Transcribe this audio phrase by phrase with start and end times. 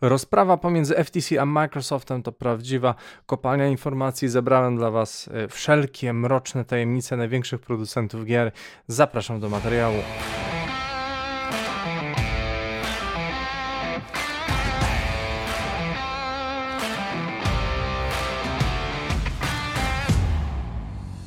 [0.00, 2.94] Rozprawa pomiędzy FTC a Microsoftem to prawdziwa
[3.26, 4.28] kopalnia informacji.
[4.28, 8.52] Zebrałem dla Was e, wszelkie mroczne tajemnice największych producentów gier.
[8.88, 9.96] Zapraszam do materiału.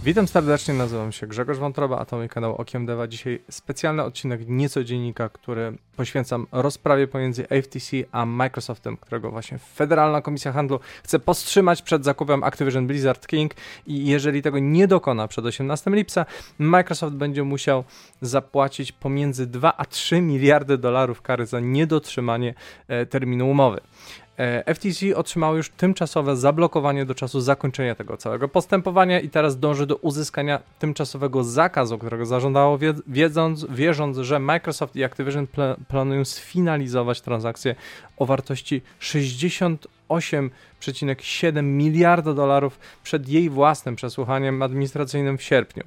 [0.03, 3.07] Witam serdecznie, nazywam się Grzegorz Wątroba, a to mój kanał Okiem Deva.
[3.07, 10.21] Dzisiaj specjalny odcinek Nieco Dziennika, który poświęcam rozprawie pomiędzy FTC a Microsoftem, którego właśnie Federalna
[10.21, 13.53] Komisja Handlu chce powstrzymać przed zakupem Activision Blizzard King
[13.87, 16.25] i jeżeli tego nie dokona przed 18 lipca,
[16.59, 17.83] Microsoft będzie musiał
[18.21, 22.53] zapłacić pomiędzy 2 a 3 miliardy dolarów kary za niedotrzymanie
[22.87, 23.81] e, terminu umowy.
[24.39, 29.85] E, FTC otrzymało już tymczasowe zablokowanie do czasu zakończenia tego całego postępowania i teraz dąży
[29.85, 37.21] do uzyskania tymczasowego zakazu, którego zażądało wiedząc, wierząc, że Microsoft i Activision pl planują sfinalizować
[37.21, 37.75] transakcję
[38.17, 45.83] o wartości 68,7 miliarda dolarów przed jej własnym przesłuchaniem administracyjnym w sierpniu.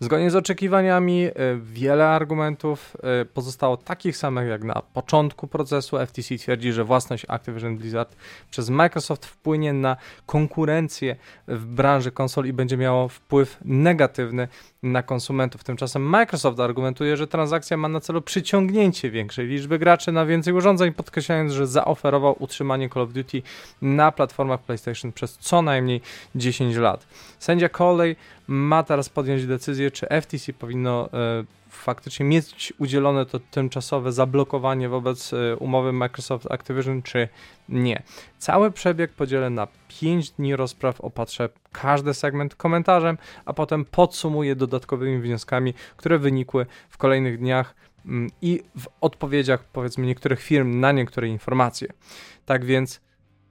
[0.00, 1.32] Zgodnie z oczekiwaniami, e,
[1.62, 5.96] wiele argumentów e, pozostało takich samych jak na początku procesu.
[6.06, 8.16] FTC twierdzi, że własność Activision Blizzard
[8.50, 11.16] przez Microsoft wpłynie na konkurencję
[11.48, 14.48] w branży konsol i będzie miało wpływ negatywny
[14.82, 15.64] na konsumentów.
[15.64, 20.92] Tymczasem Microsoft argumentuje, że transakcja ma na celu przyciągnięcie większej liczby graczy na więcej urządzeń,
[20.92, 23.42] podkreślając, że zaoferował utrzymanie Call of Duty
[23.82, 26.00] na platformach PlayStation przez co najmniej
[26.34, 27.06] 10 lat.
[27.38, 28.16] Sędzia Coley
[28.46, 35.32] ma teraz podjąć decyzję, czy FTC powinno e, faktycznie mieć udzielone to tymczasowe zablokowanie wobec
[35.32, 37.28] e, umowy Microsoft Activision, czy
[37.68, 38.02] nie.
[38.38, 45.18] Cały przebieg podzielę na 5 dni rozpraw, opatrzę każdy segment komentarzem, a potem podsumuję dodatkowymi
[45.20, 47.74] wnioskami, które wynikły w kolejnych dniach
[48.06, 51.88] mm, i w odpowiedziach powiedzmy niektórych firm na niektóre informacje.
[52.46, 53.00] Tak więc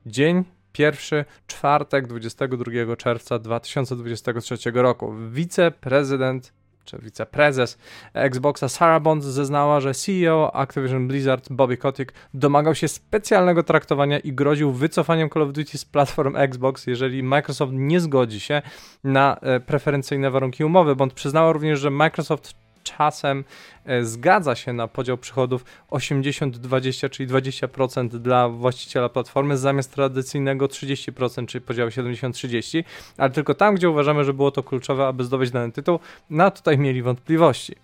[0.05, 0.43] dzień
[0.75, 5.13] pierwszy, czwartek 22 czerwca 2023 roku.
[5.31, 6.53] Wiceprezydent
[6.85, 7.77] czy wiceprezes
[8.13, 14.33] Xboxa Sarah Bond zeznała, że CEO Activision Blizzard Bobby Kotick domagał się specjalnego traktowania i
[14.33, 18.61] groził wycofaniem Call of Duty z platform Xbox, jeżeli Microsoft nie zgodzi się
[19.03, 20.95] na e, preferencyjne warunki umowy.
[20.95, 23.43] Bond przyznała również, że Microsoft czasem
[23.85, 31.45] e, zgadza się na podział przychodów 80-20, czyli 20% dla właściciela platformy zamiast tradycyjnego 30%,
[31.45, 32.83] czyli podziału 70-30,
[33.17, 36.77] ale tylko tam, gdzie uważamy, że było to kluczowe, aby zdobyć dany tytuł, na tutaj
[36.77, 37.75] mieli wątpliwości.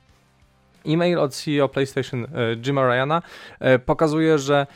[0.86, 3.22] E-mail od CEO PlayStation e, Jima Ryana
[3.60, 4.68] e, pokazuje, że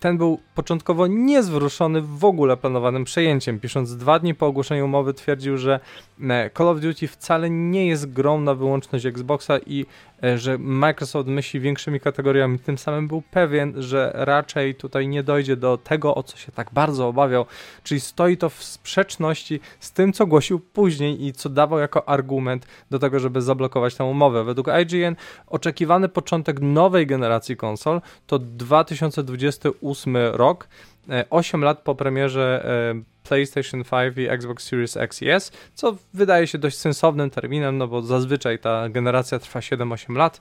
[0.00, 3.60] ten był początkowo niezwruszony w ogóle planowanym przejęciem.
[3.60, 5.80] Pisząc dwa dni po ogłoszeniu umowy, twierdził, że
[6.56, 11.60] Call of Duty wcale nie jest grą na wyłączność Xboxa i E, że Microsoft myśli
[11.60, 16.36] większymi kategoriami, tym samym był pewien, że raczej tutaj nie dojdzie do tego, o co
[16.36, 17.46] się tak bardzo obawiał,
[17.82, 22.66] czyli stoi to w sprzeczności z tym, co głosił później i co dawał jako argument
[22.90, 24.44] do tego, żeby zablokować tę umowę.
[24.44, 25.16] Według IGN
[25.46, 30.68] oczekiwany początek nowej generacji konsol to 2028 rok,
[31.30, 32.64] 8 e, lat po premierze
[32.96, 37.78] e, PlayStation 5 i Xbox Series X i S, co wydaje się dość sensownym terminem,
[37.78, 40.40] no bo zazwyczaj ta generacja trwa 7-8 lat.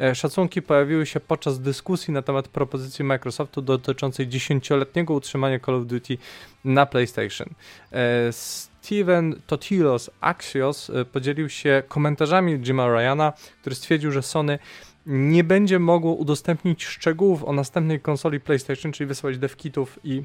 [0.00, 5.86] E, szacunki pojawiły się podczas dyskusji na temat propozycji Microsoftu dotyczącej 10-letniego utrzymania Call of
[5.86, 6.18] Duty
[6.64, 7.48] na PlayStation.
[8.30, 14.58] Steven Totilos Axios podzielił się komentarzami Jima Ryana, który stwierdził, że Sony
[15.06, 20.22] nie będzie mogło udostępnić szczegółów o następnej konsoli PlayStation, czyli wysłać devkitów i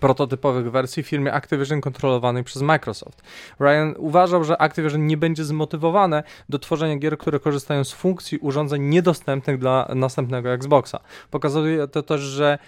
[0.00, 3.22] prototypowych wersji firmie Activision kontrolowanej przez Microsoft.
[3.60, 8.82] Ryan uważał, że Activision nie będzie zmotywowane do tworzenia gier, które korzystają z funkcji urządzeń
[8.82, 11.00] niedostępnych dla następnego Xboxa.
[11.30, 12.58] Pokazuje to też, że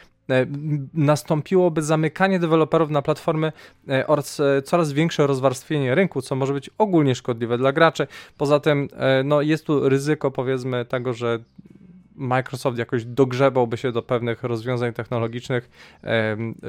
[0.94, 3.52] nastąpiłoby zamykanie deweloperów na platformy
[3.88, 8.06] e, oraz e, coraz większe rozwarstwienie rynku, co może być ogólnie szkodliwe dla graczy.
[8.38, 8.88] Poza tym
[9.24, 11.38] no, jest tu ryzyko powiedzmy tego, że
[12.16, 15.70] Microsoft jakoś dogrzebałby się do pewnych rozwiązań technologicznych,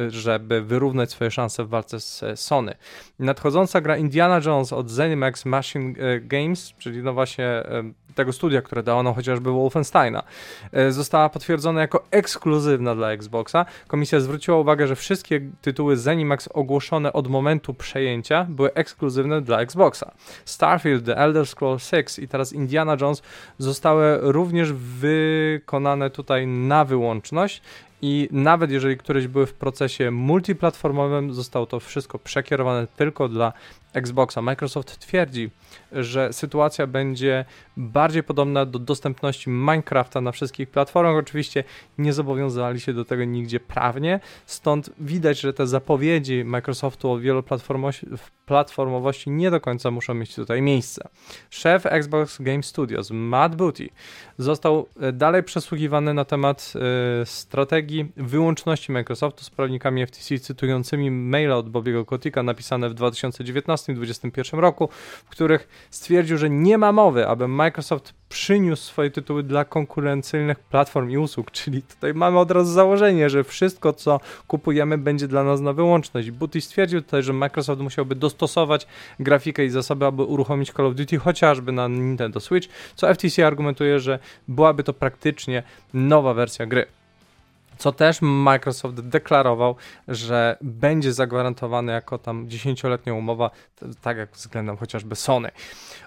[0.08, 2.76] żeby wyrównać swoje szanse w walce z Sony.
[3.20, 7.64] Nadchodząca gra Indiana Jones od ZeniMax Machine e, Games, czyli no właśnie
[8.16, 10.24] tego studia, które dało nam chociażby Wolfensteina,
[10.72, 13.66] e, została potwierdzona jako ekskluzywna dla Xboxa.
[13.88, 20.12] Komisja zwróciła uwagę, że wszystkie tytuły ZeniMax ogłoszone od momentu przejęcia były ekskluzywne dla Xboxa.
[20.46, 23.22] Starfield, The Elder Scrolls 6 i teraz Indiana Jones
[23.58, 27.62] zostały również wykonane tutaj na wyłączność
[28.02, 33.54] i nawet jeżeli któreś były w procesie multiplatformowym, zostało to wszystko przekierowane tylko dla
[33.96, 34.42] Xboxa.
[34.42, 35.50] Microsoft twierdzi,
[35.92, 37.46] że sytuacja będzie
[37.78, 41.16] bardziej podobna do dostępności Minecrafta na wszystkich platformach.
[41.16, 41.64] Oczywiście
[41.98, 49.30] nie zobowiązali się do tego nigdzie prawnie, stąd widać, że te zapowiedzi Microsoftu o wieloplatformowości
[49.30, 51.08] nie do końca muszą mieć tutaj miejsce.
[51.50, 53.90] Szef Xbox Game Studios, Matt Booty,
[54.38, 56.74] został e, dalej przesłuchiwany na temat
[57.22, 62.94] y, strategii wyłączności Microsoftu z prawnikami FTC, cytującymi maila od Bobiego Kotika napisane w
[63.94, 64.90] 2019-2021 roku,
[65.26, 71.10] w których stwierdził, że nie ma mowy, aby Microsoft przyniósł swoje tytuły dla konkurencyjnych platform
[71.10, 75.62] i usług, czyli tutaj mamy od razu założenie, że wszystko, co kupujemy, będzie dla nas
[75.62, 76.32] na wyłączność.
[76.32, 78.88] Booty stwierdził tutaj, że Microsoft musiałby dostosować
[79.20, 84.00] grafikę i zasoby, aby uruchomić Call of Duty chociażby na Nintendo Switch, co FTC argumentuje,
[84.00, 86.86] że byłaby to praktycznie nowa wersja gry
[87.78, 89.76] co też Microsoft deklarował,
[90.08, 93.52] że będzie zagwarantowane jako tam 10-letnia umowa,
[94.02, 95.50] tak jak względem chociażby Sony.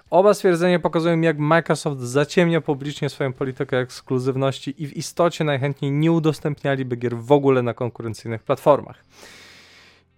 [0.09, 6.11] Oba stwierdzenia pokazują, jak Microsoft zaciemnia publicznie swoją politykę ekskluzywności i w istocie najchętniej nie
[6.11, 9.03] udostępnialiby gier w ogóle na konkurencyjnych platformach.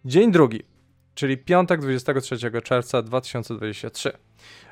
[0.05, 0.63] Dzień drugi,
[1.15, 4.11] czyli piątek 23 czerwca 2023.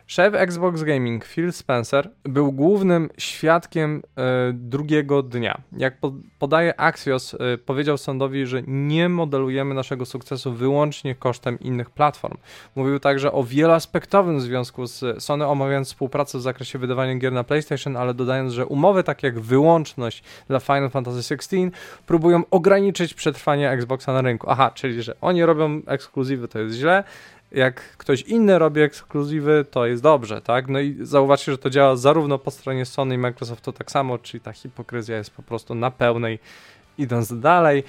[0.09, 4.21] Szef Xbox Gaming Phil Spencer był głównym świadkiem e,
[4.53, 5.61] drugiego dnia.
[5.77, 11.89] Jak po, podaje Axios, e, powiedział sądowi, że nie modelujemy naszego sukcesu wyłącznie kosztem innych
[11.89, 12.38] platform.
[12.75, 17.97] Mówił także o wieloaspektowym związku z Sony, omawiając współpracę w zakresie wydawania gier na PlayStation,
[17.97, 21.71] ale dodając, że umowy takie jak wyłączność dla Final Fantasy XVI
[22.07, 24.50] próbują ograniczyć przetrwanie Xboxa na rynku.
[24.50, 27.03] Aha, czyli że oni robią ekskluzywy, to jest źle,
[27.51, 30.67] jak ktoś inny robi ekskluzywy, to jest dobrze, tak?
[30.67, 34.41] No i zauważcie, że to działa zarówno po stronie Sony i Microsoftu tak samo, czyli
[34.41, 36.39] ta hipokryzja jest po prostu na pełnej.
[36.97, 37.83] Idąc dalej,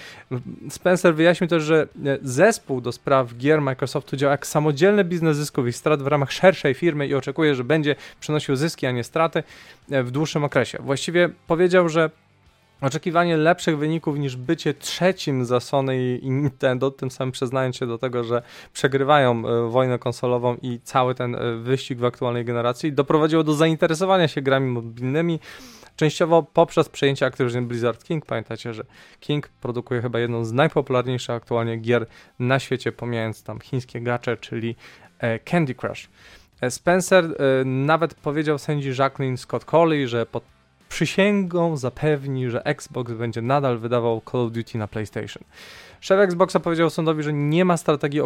[0.69, 1.89] Spencer wyjaśnił też, że
[2.23, 6.75] zespół do spraw gier Microsoftu działa jak samodzielny biznes zysków i strat w ramach szerszej
[6.75, 9.43] firmy i oczekuje, że będzie przynosił zyski, a nie straty
[9.89, 10.79] w dłuższym okresie.
[10.83, 12.11] Właściwie powiedział, że
[12.81, 17.99] oczekiwanie lepszych wyników niż bycie trzecim za Sony i Nintendo, tym samym przyznając się do
[17.99, 18.43] tego, że
[18.73, 24.29] przegrywają e, wojnę konsolową i cały ten e, wyścig w aktualnej generacji, doprowadziło do zainteresowania
[24.29, 25.41] się grami mobilnymi,
[25.97, 28.27] częściowo poprzez przejęcie Activision Blizzard King.
[28.27, 28.85] Pamiętacie, że
[29.21, 32.07] King produkuje chyba jedną z najpopularniejszych aktualnie gier
[32.39, 34.77] na świecie, pomijając tam chińskie gacze, czyli
[35.19, 36.09] e, Candy Crush.
[36.69, 37.25] Spencer
[37.65, 40.45] nawet powiedział sędzi Jacqueline Scott Colley, że pod
[40.91, 45.43] przysięgą zapewni, że Xbox będzie nadal wydawał Call of Duty na PlayStation.
[46.01, 48.21] Szef Xboxa powiedział sądowi, że nie ma strategii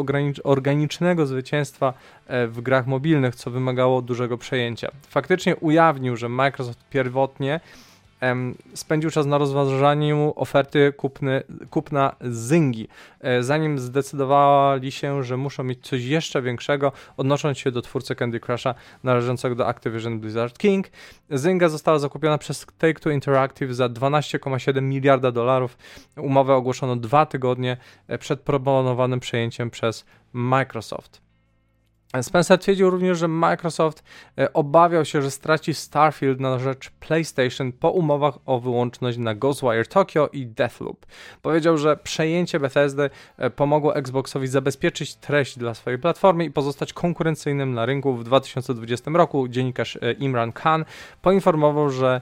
[0.44, 1.94] organicznego zwycięstwa
[2.26, 4.90] e, w grach mobilnych, co wymagało dużego przejęcia.
[5.08, 7.60] Faktycznie ujawnił, że Microsoft pierwotnie
[8.74, 12.88] spędził czas na rozważaniu oferty kupny, kupna Zyngi,
[13.20, 18.40] e, zanim zdecydowali się, że muszą mieć coś jeszcze większego, odnosząc się do twórcy Candy
[18.40, 20.86] Crusha należącego do Activision Blizzard King.
[21.30, 25.78] Zynga została zakupiona przez Take-Two Interactive za 12,7 miliarda dolarów.
[26.16, 27.76] Umowę ogłoszono dwa tygodnie
[28.08, 31.23] e, przed proponowanym przejęciem przez Microsoft.
[32.22, 34.04] Spencer twierdził również, że Microsoft
[34.38, 39.86] e, obawiał się, że straci Starfield na rzecz PlayStation po umowach o wyłączność na Ghostwire
[39.88, 41.06] Tokyo i Deathloop.
[41.42, 47.74] Powiedział, że przejęcie Bethesdy e, pomogło Xboxowi zabezpieczyć treść dla swojej platformy i pozostać konkurencyjnym
[47.74, 49.48] na rynku w 2020 roku.
[49.48, 50.84] Dziennikarz e, Imran Khan
[51.22, 52.20] poinformował, że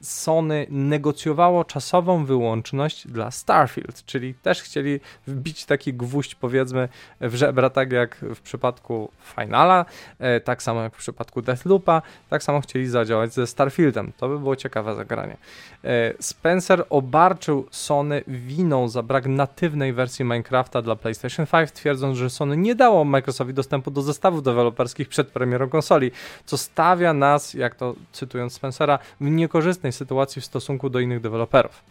[0.00, 6.88] Sony negocjowało czasową wyłączność dla Starfield, czyli też chcieli wbić taki gwóźdź powiedzmy
[7.20, 9.84] w żebra, tak jak w przypadku Finala,
[10.18, 14.12] e, tak samo jak w przypadku Deathloopa, tak samo chcieli zadziałać ze Starfieldem.
[14.16, 15.36] To by było ciekawe zagranie.
[15.84, 22.30] E, Spencer obarczył Sony winą za brak natywnej wersji Minecrafta dla PlayStation 5, twierdząc, że
[22.30, 26.10] Sony nie dało Microsoftowi dostępu do zestawów deweloperskich przed premierą konsoli,
[26.46, 31.84] co stawia nas, jak to cytując Spencera, w niekorzystnej sytuacji w stosunku do innych deweloperów.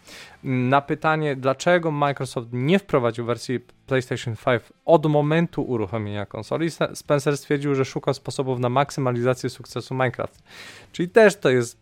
[0.44, 7.76] Na pytanie, dlaczego Microsoft nie wprowadził wersji PlayStation 5 od momentu uruchomienia konsoli, Spencer stwierdził,
[7.76, 10.44] że szuka sposobów na maksymalizację sukcesu Minecraft.
[10.92, 11.78] Czyli też to jest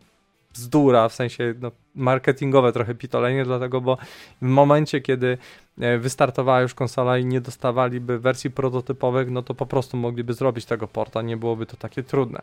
[0.53, 3.98] bzdura, w sensie no, marketingowe trochę pitolenie, dlatego, bo
[4.41, 5.38] w momencie, kiedy
[5.79, 10.65] e, wystartowała już konsola i nie dostawaliby wersji prototypowych, no to po prostu mogliby zrobić
[10.65, 12.41] tego porta, nie byłoby to takie trudne.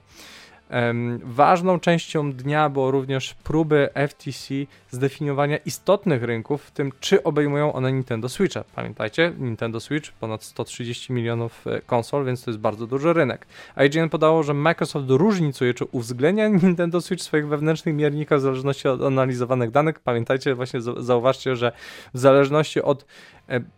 [1.24, 4.54] Ważną częścią dnia było również próby FTC
[4.90, 8.64] zdefiniowania istotnych rynków, w tym czy obejmują one Nintendo Switcha.
[8.74, 13.46] Pamiętajcie, Nintendo Switch ponad 130 milionów e, konsol, więc to jest bardzo duży rynek.
[13.86, 18.88] IGN podało, że Microsoft różnicuje, czy uwzględnia Nintendo Switch w swoich wewnętrznych miernikach w zależności
[18.88, 20.00] od analizowanych danych.
[20.00, 21.72] Pamiętajcie, właśnie zauważcie, że
[22.14, 23.06] w zależności od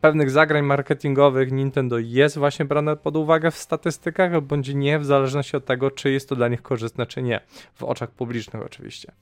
[0.00, 5.56] pewnych zagrań marketingowych Nintendo jest właśnie brane pod uwagę w statystykach, bądź nie, w zależności
[5.56, 7.40] od tego, czy jest to dla nich korzystne, czy nie.
[7.74, 9.12] W oczach publicznych oczywiście.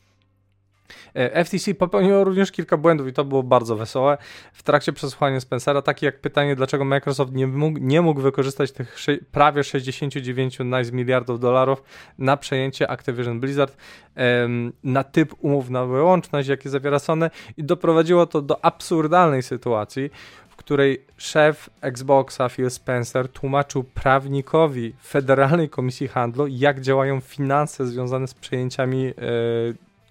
[1.14, 4.18] E, FTC popełniło również kilka błędów i to było bardzo wesołe.
[4.52, 8.96] W trakcie przesłuchania Spencera, takie jak pytanie, dlaczego Microsoft nie mógł, nie mógł wykorzystać tych
[9.32, 11.82] prawie 69 nice miliardów dolarów
[12.18, 13.76] na przejęcie Activision Blizzard
[14.84, 20.10] na typ umów na wyłączność, jakie zawiera Sony i doprowadziło to do absurdalnej sytuacji,
[20.48, 28.28] w której szef Xboxa Phil Spencer tłumaczył prawnikowi Federalnej Komisji Handlu, jak działają finanse związane
[28.28, 29.12] z przejęciami e,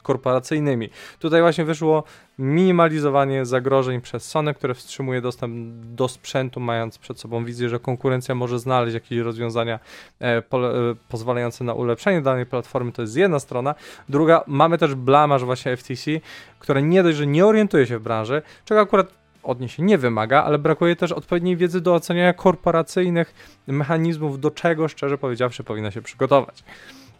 [0.05, 0.89] korporacyjnymi.
[1.19, 2.03] Tutaj właśnie wyszło
[2.39, 8.35] minimalizowanie zagrożeń przez Sony, które wstrzymuje dostęp do sprzętu, mając przed sobą wizję, że konkurencja
[8.35, 9.79] może znaleźć jakieś rozwiązania
[10.19, 12.91] e, po, e, pozwalające na ulepszenie danej platformy.
[12.91, 13.75] To jest jedna strona.
[14.09, 16.11] Druga, mamy też blamaż właśnie FTC,
[16.59, 19.07] które nie dość, że nie orientuje się w branży, czego akurat
[19.43, 23.33] od niej się nie wymaga, ale brakuje też odpowiedniej wiedzy do oceniania korporacyjnych
[23.67, 26.63] mechanizmów, do czego szczerze powiedziawszy powinna się przygotować.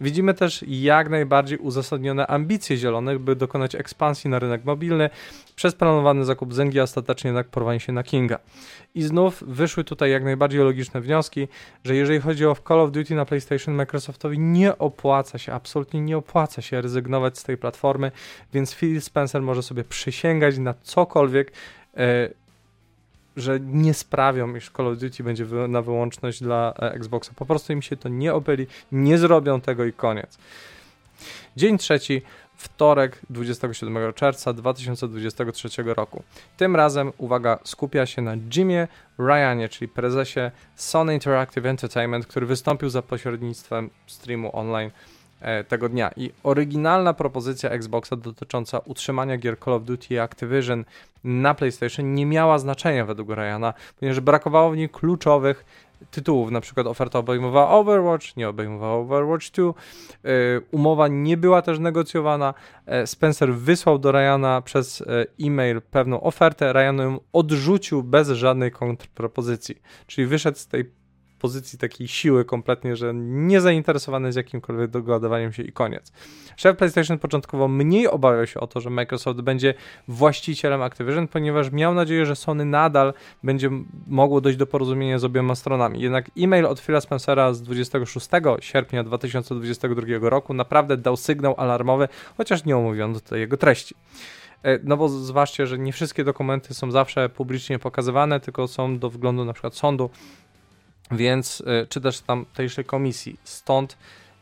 [0.01, 5.09] Widzimy też jak najbardziej uzasadnione ambicje Zielonych, by dokonać ekspansji na rynek mobilny
[5.55, 8.39] przez planowany zakup Zengi, a ostatecznie jednak porwanie się na Kinga.
[8.95, 11.47] I znów wyszły tutaj jak najbardziej logiczne wnioski,
[11.83, 16.17] że jeżeli chodzi o Call of Duty na PlayStation, Microsoftowi nie opłaca się, absolutnie nie
[16.17, 18.11] opłaca się rezygnować z tej platformy,
[18.53, 21.51] więc Phil Spencer może sobie przysięgać na cokolwiek,
[21.97, 22.29] e,
[23.37, 27.31] że nie sprawią, iż Call of Duty będzie na wyłączność dla e, Xboxa.
[27.35, 30.37] Po prostu im się to nie opyli, nie zrobią tego i koniec.
[31.57, 32.21] Dzień trzeci,
[32.55, 36.23] wtorek 27 czerwca 2023 roku.
[36.57, 38.87] Tym razem, uwaga, skupia się na Jimie
[39.19, 44.91] Ryanie, czyli prezesie Sony Interactive Entertainment, który wystąpił za pośrednictwem streamu online
[45.67, 46.11] tego dnia.
[46.17, 50.85] I oryginalna propozycja Xboxa dotycząca utrzymania gier Call of Duty i Activision
[51.23, 55.65] na PlayStation nie miała znaczenia według Ryana, ponieważ brakowało w niej kluczowych
[56.11, 59.73] tytułów, na przykład oferta obejmowała Overwatch, nie obejmowała Overwatch 2, yy,
[60.23, 62.53] e, umowa nie była też negocjowana,
[62.87, 65.03] yy, Spencer wysłał do Ryana przez
[65.41, 70.91] e-mail pewną ofertę, Ryan ją odrzucił bez żadnej kontrpropozycji, czyli wyszedł z tej
[71.45, 76.11] pozycji takiej siły kompletnie, że nie zainteresowany jest jakimkolwiek dogadywaniem się i koniec.
[76.57, 79.73] Szef PlayStation początkowo mniej obawiał się o to, że Microsoft będzie
[80.07, 83.69] właścicielem Activision, ponieważ miał nadzieję, że Sony nadal będzie
[84.07, 86.01] mogło dojść do porozumienia z obiema stronami.
[86.01, 88.27] Jednak e-mail od Phila Spencera z 26
[88.59, 93.95] sierpnia 2022 roku naprawdę dał sygnał alarmowy, chociaż nie omówiono tutaj jego treści.
[94.65, 99.09] E, no bo zważcie, że nie wszystkie dokumenty są zawsze publicznie pokazywane, tylko są do
[99.09, 100.09] wglądu na przykład sądu,
[101.12, 103.39] więc y, czy też tamtejszej komisji.
[103.43, 103.97] Stąd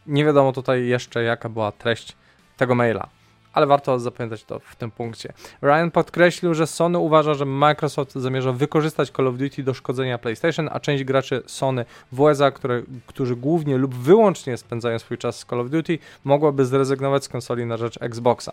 [0.07, 2.15] nie wiadomo tutaj jeszcze, jaka była treść
[2.57, 3.07] tego maila.
[3.53, 5.33] Ale warto zapamiętać to w tym punkcie.
[5.61, 10.69] Ryan podkreślił, że Sony uważa, że Microsoft zamierza wykorzystać Call of Duty do szkodzenia PlayStation,
[10.71, 15.45] a część graczy Sony w USA, które, którzy głównie lub wyłącznie spędzają swój czas z
[15.45, 18.51] Call of Duty, mogłaby zrezygnować z konsoli na rzecz Xboxa.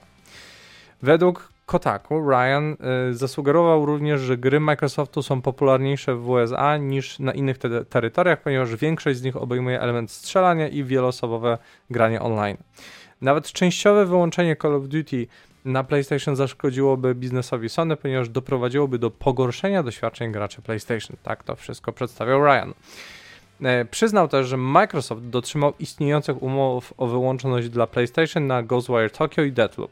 [1.03, 2.77] Według Kotaku Ryan
[3.11, 8.43] y, zasugerował również, że gry Microsoftu są popularniejsze w USA niż na innych te terytoriach,
[8.43, 11.59] ponieważ większość z nich obejmuje element strzelania i wieloosobowe
[11.91, 12.57] granie online.
[13.21, 15.27] Nawet częściowe wyłączenie Call of Duty
[15.65, 21.17] na PlayStation zaszkodziłoby biznesowi Sony, ponieważ doprowadziłoby do pogorszenia doświadczeń graczy PlayStation.
[21.23, 22.75] Tak to wszystko przedstawiał Ryan.
[23.63, 29.43] E, przyznał też, że Microsoft dotrzymał istniejących umów o wyłączność dla PlayStation na Ghostwire Tokyo
[29.43, 29.91] i Deathloop.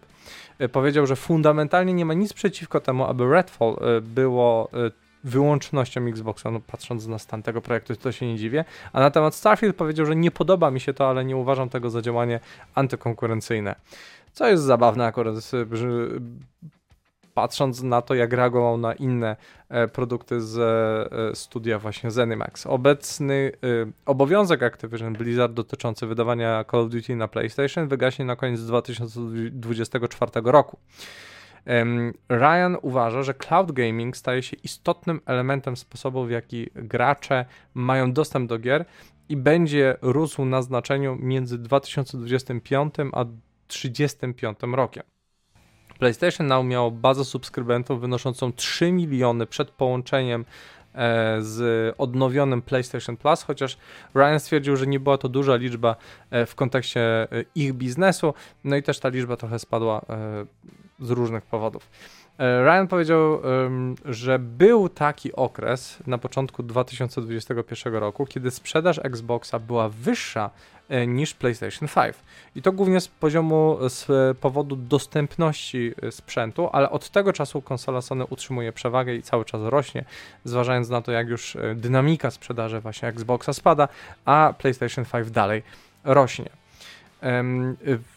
[0.59, 4.71] E, powiedział, że fundamentalnie nie ma nic przeciwko temu, aby Redfall e, było
[5.25, 8.65] wyłącznością Xboxa, no patrząc na stan tego projektu, to się nie dziwię.
[8.93, 11.91] A na temat Starfield powiedział, że nie podoba mi się to, ale nie uważam tego
[11.91, 12.41] za działanie
[12.75, 13.75] antykonkurencyjne.
[14.33, 15.35] Co jest zabawne akurat,
[17.39, 19.37] patrząc na to, jak reagował na inne
[19.69, 22.67] e, produkty z e, studia właśnie Zenimax.
[22.67, 28.61] Obecny e, obowiązek Activision Blizzard dotyczący wydawania Call of Duty na PlayStation wygaśnie na koniec
[28.67, 30.79] 2024 roku.
[32.29, 38.49] Ryan uważa, że cloud gaming staje się istotnym elementem sposobu, w jaki gracze mają dostęp
[38.49, 38.85] do gier
[39.29, 45.18] i będzie rósł na znaczeniu między 2025 a 2035 rokiem.
[45.99, 50.45] PlayStation Now miało bazę subskrybentów wynoszącą 3 miliony przed połączeniem
[50.95, 53.79] e, z odnowionym PlayStation Plus, chociaż
[54.15, 55.97] Ryan stwierdził, że nie była to duża liczba
[56.31, 60.01] e, w kontekście e, ich biznesu, no i też ta liczba trochę spadła
[61.01, 61.91] z różnych powodów.
[62.39, 63.41] Ryan powiedział,
[64.05, 70.51] że był taki okres na początku 2021 roku, kiedy sprzedaż Xboxa była wyższa
[71.07, 72.17] niż PlayStation 5.
[72.57, 78.01] I to głównie z poziomu, z powodu dostępności e, sprzętu, ale od tego czasu konsola
[78.01, 80.05] Sony utrzymuje przewagę i cały czas rośnie,
[80.45, 83.89] zważając na to, jak już e, dynamika sprzedaży właśnie Xboxa spada,
[84.25, 85.63] a PlayStation 5 dalej
[86.05, 86.49] rośnie.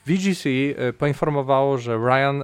[0.05, 0.49] VGC
[0.97, 2.43] poinformowało, że Ryan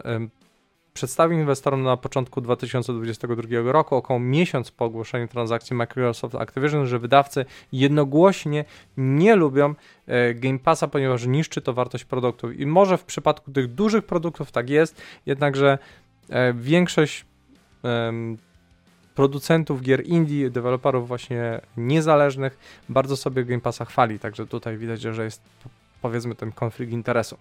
[0.97, 7.45] przedstawił inwestorom na początku 2022 roku, około miesiąc po ogłoszeniu transakcji Microsoft Activision, że wydawcy
[7.71, 8.65] jednogłośnie
[8.97, 9.75] nie lubią
[10.07, 12.59] e, Game Passa, ponieważ niszczy to wartość produktów.
[12.59, 15.77] I może w przypadku tych dużych produktów tak jest, jednakże
[16.29, 17.25] e, większość
[19.15, 22.57] producentów gier indie, deweloperów właśnie niezależnych
[22.89, 25.41] bardzo sobie Game Passa chwali, także tutaj widać, że jest
[26.01, 27.37] powiedzmy ten konflikt interesu.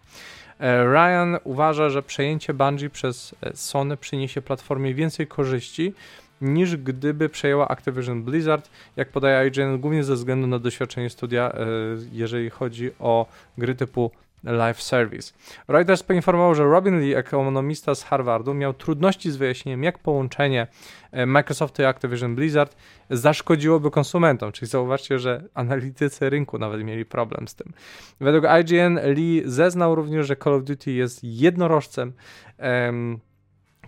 [0.59, 5.95] E, Ryan uważa, że przejęcie Bungie przez e, Sony przyniesie platformie więcej korzyści
[6.41, 11.67] niż gdyby przejęła Activision Blizzard, jak podaje IGN, głównie ze względu na doświadczenie studia, e,
[12.13, 13.27] jeżeli chodzi o
[13.59, 14.11] gry typu
[14.45, 15.33] Live Service.
[15.69, 20.67] Reuters poinformował, że Robin Lee, ekonomista z Harvardu, miał trudności z wyjaśnieniem, jak połączenie
[21.13, 22.77] e, Microsoftu i Activision Blizzard
[23.11, 24.53] zaszkodziłoby konsumentom.
[24.53, 27.73] Czyli zauważcie, że analitycy rynku nawet mieli problem z tym.
[28.21, 32.13] Według IGN Lee zeznał również, że Call of Duty jest jednorożcem.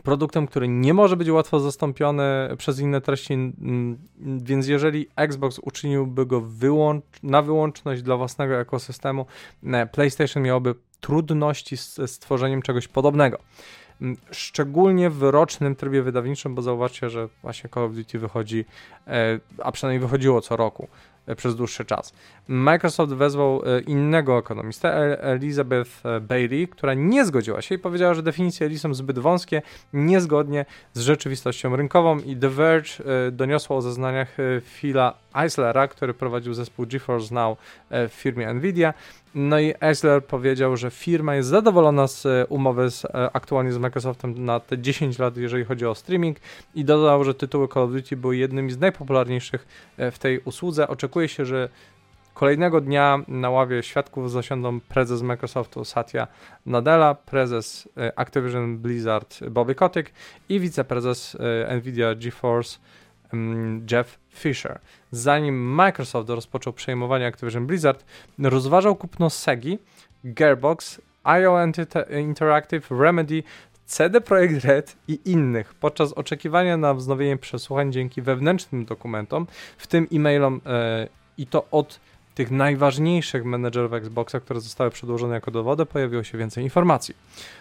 [0.09, 3.53] Produktem, który nie może być łatwo zastąpiony przez inne treści,
[4.21, 9.27] więc jeżeli Xbox uczyniłby go wyłącz na wyłączność dla własnego ekosystemu,
[9.93, 13.39] PlayStation miałoby trudności z stworzeniem czegoś podobnego.
[14.31, 18.65] Szczególnie w rocznym trybie wydawniczym, bo zauważcie, że właśnie Call of Duty wychodzi,
[19.07, 20.89] e, a przynajmniej wychodziło co roku.
[21.29, 22.13] E, przez dłuższy czas.
[22.49, 28.23] Microsoft wezwał e, innego ekonomistę, e, Elizabeth Bailey, która nie zgodziła się i powiedziała, że
[28.23, 32.91] definicje Eli są zbyt wąskie, niezgodnie z rzeczywistością rynkową i The Verge
[33.33, 34.37] doniosło o zeznaniach
[34.81, 37.59] Phila Eislera, który prowadził zespół GeForce Now
[37.91, 38.95] w firmie Nvidia.
[39.41, 44.61] No i Eisler powiedział, że firma jest zadowolona z umowy z, aktualnie z Microsoftem na
[44.61, 46.37] te 10 lat, jeżeli chodzi o streaming
[46.75, 49.67] i dodał, że tytuły Call of Duty były jednymi z najpopularniejszych
[49.99, 50.89] w tej usłudze.
[50.89, 51.69] Oczekuje się, że
[52.35, 56.27] kolejnego dnia na ławie świadków zasiądą prezes Microsoftu Satya
[56.67, 60.13] Nadella, prezes e, Activision Blizzard Bobby Kotick
[60.49, 61.37] i wiceprezes
[61.69, 62.79] e, Nvidia GeForce
[63.91, 64.81] Jeff Fisher.
[65.11, 68.05] Zanim Microsoft rozpoczął przejmowanie Activision Blizzard,
[68.39, 69.79] rozważał kupno Segi,
[70.25, 71.59] Gearbox, IO
[72.21, 73.43] Interactive, Remedy,
[73.87, 79.47] CD Projekt Red i innych podczas oczekiwania na wznowienie przesłuchań dzięki wewnętrznym dokumentom,
[79.79, 82.01] w tym e-mailom e, i to od
[82.39, 87.15] tych najważniejszych menedżerów Xboxa, które zostały przedłożone jako dowody, pojawiło się więcej informacji.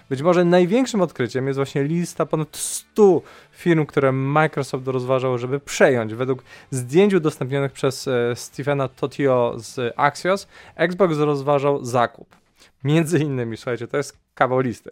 [0.09, 6.13] Być może największym odkryciem jest właśnie lista ponad 100 firm, które Microsoft rozważał, żeby przejąć.
[6.13, 12.35] Według zdjęć udostępnionych przez e, Stephena Totio z Axios, Xbox rozważał zakup.
[12.83, 14.91] Między innymi, słuchajcie, to jest kawał listy.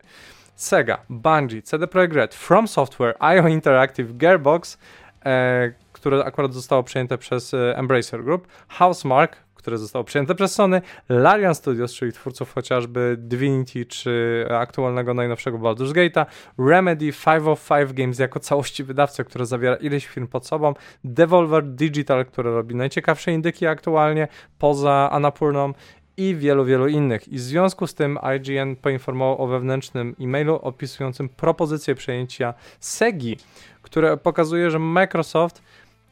[0.55, 4.77] Sega, Bungie, CD Projekt Red, From Software, IO Interactive, Gearbox,
[5.25, 10.81] e, które akurat zostało przejęte przez e, Embracer Group, Housemark, które zostało przejęte przez Sony,
[11.09, 16.25] Larian Studios, czyli twórców chociażby Divinity czy aktualnego najnowszego Baldur's Gate'a,
[16.69, 20.73] Remedy, 505 Games jako całości wydawca, które zawiera ileś firm pod sobą,
[21.03, 24.27] Devolver Digital, które robi najciekawsze indyki aktualnie
[24.59, 25.73] poza Anapurną
[26.17, 27.27] i wielu, wielu innych.
[27.27, 33.37] I w związku z tym IGN poinformował o wewnętrznym e-mailu opisującym propozycję przejęcia SEGI,
[33.81, 35.61] które pokazuje, że Microsoft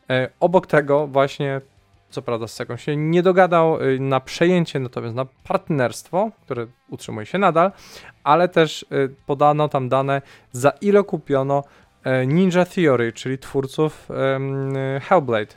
[0.10, 1.62] e, obok tego właśnie
[2.14, 7.26] co prawda z Segą się nie dogadał e, na przejęcie, natomiast na partnerstwo, które utrzymuje
[7.26, 7.72] się nadal,
[8.24, 10.22] ale też e, podano tam dane,
[10.52, 11.64] za ile kupiono
[12.04, 14.10] e, Ninja Theory, czyli twórców
[15.02, 15.56] Hellblade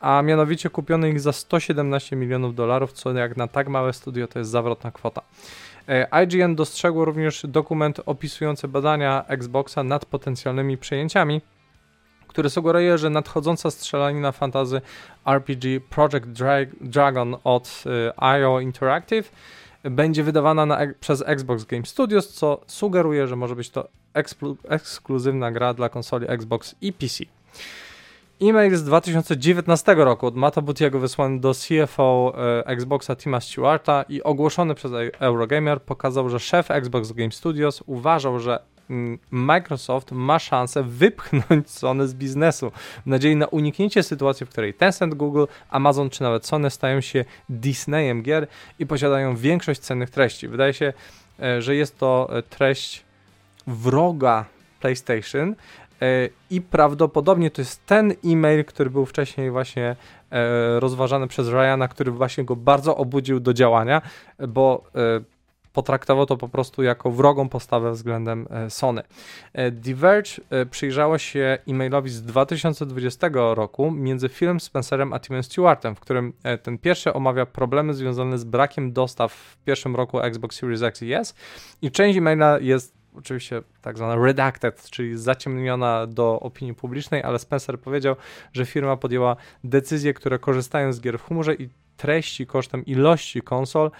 [0.00, 4.38] a mianowicie kupiono ich za 117 milionów dolarów, co jak na tak małe studio to
[4.38, 5.22] jest zawrotna kwota.
[5.88, 11.40] E, IGN dostrzegło również dokument opisujący badania Xboxa nad potencjalnymi przejęciami,
[12.28, 14.80] który sugeruje, że nadchodząca strzelanina fantazy
[15.26, 19.32] RPG Project Dra Dragon od e, IO Interactive
[19.90, 23.88] będzie wydawana na, przez Xbox Game Studios, co sugeruje, że może być to
[24.68, 27.24] ekskluzywna gra dla konsoli Xbox i PC.
[28.42, 34.22] E-mail z 2019 roku od Mata Butiego wysłany do CFO e, Xboxa Tima Stewarta i
[34.22, 38.58] ogłoszony przez Eurogamer pokazał, że szef Xbox Game Studios uważał, że
[39.30, 42.72] Microsoft ma szansę wypchnąć Sony z biznesu
[43.06, 47.24] w nadziei na uniknięcie sytuacji, w której Tencent, Google, Amazon czy nawet Sony stają się
[47.48, 48.46] Disneyem gier
[48.78, 50.48] i posiadają większość cennych treści.
[50.48, 50.92] Wydaje się,
[51.42, 53.04] e, że jest to e, treść
[53.66, 54.44] wroga
[54.80, 55.54] PlayStation,
[56.50, 59.96] i prawdopodobnie to jest ten e-mail, który był wcześniej właśnie
[60.78, 64.02] rozważany przez Ryana, który właśnie go bardzo obudził do działania,
[64.48, 64.84] bo
[65.76, 69.02] potraktował to po prostu jako wrogą postawę względem e, Sony.
[69.52, 75.94] E, Diverge e, przyjrzało się e-mailowi z 2020 roku między Philem Spencerem a Timem Stewartem,
[75.94, 80.82] w którym ten pierwszy omawia problemy związane z brakiem dostaw w pierwszym roku Xbox Series
[80.82, 81.34] X i S
[81.82, 87.80] i część e-maila jest oczywiście tak zwana redacted, czyli zaciemniona do opinii publicznej, ale Spencer
[87.80, 88.16] powiedział,
[88.52, 93.90] że firma podjęła decyzje, które korzystają z gier w humorze i treści kosztem ilości konsol,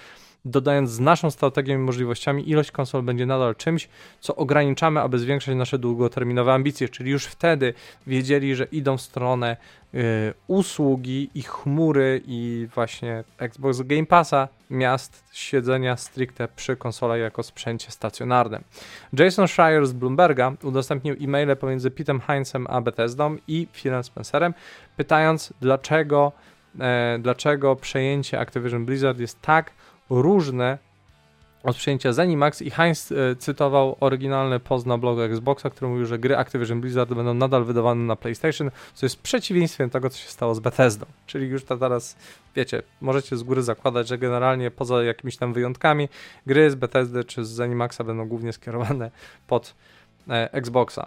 [0.47, 3.89] dodając z naszą strategią i możliwościami, ilość konsol będzie nadal czymś,
[4.21, 6.89] co ograniczamy, aby zwiększać nasze długoterminowe ambicje.
[6.89, 7.75] Czyli już wtedy
[8.07, 9.57] wiedzieli, że idą w stronę
[9.95, 9.99] y,
[10.47, 17.91] usługi i chmury i właśnie Xbox Game Passa miast siedzenia stricte przy konsolach jako sprzęcie
[17.91, 18.65] stacjonarnym.
[19.13, 24.55] Jason Schreier z Bloomberga udostępnił e-maile pomiędzy Petem Heinzem a Bethesdą i Philem Spencerem,
[24.97, 26.33] pytając dlaczego,
[26.81, 29.71] e, dlaczego przejęcie Activision Blizzard jest tak
[30.11, 30.79] różne
[31.67, 36.19] od przyjęcia Zenimax i Heinz e, cytował oryginalny post na blogu Xboxa, który mówił, że
[36.19, 40.55] gry Activision Blizzard będą nadal wydawane na PlayStation, co jest przeciwieństwem tego, co się stało
[40.55, 41.07] z Bethesdą.
[41.27, 42.17] Czyli już to teraz,
[42.57, 46.09] wiecie, możecie z góry zakładać, że generalnie poza jakimiś tam wyjątkami,
[46.47, 49.11] gry z Bethesdy czy z Zenimaxa będą głównie skierowane
[49.47, 49.75] pod
[50.29, 51.07] e, Xboxa.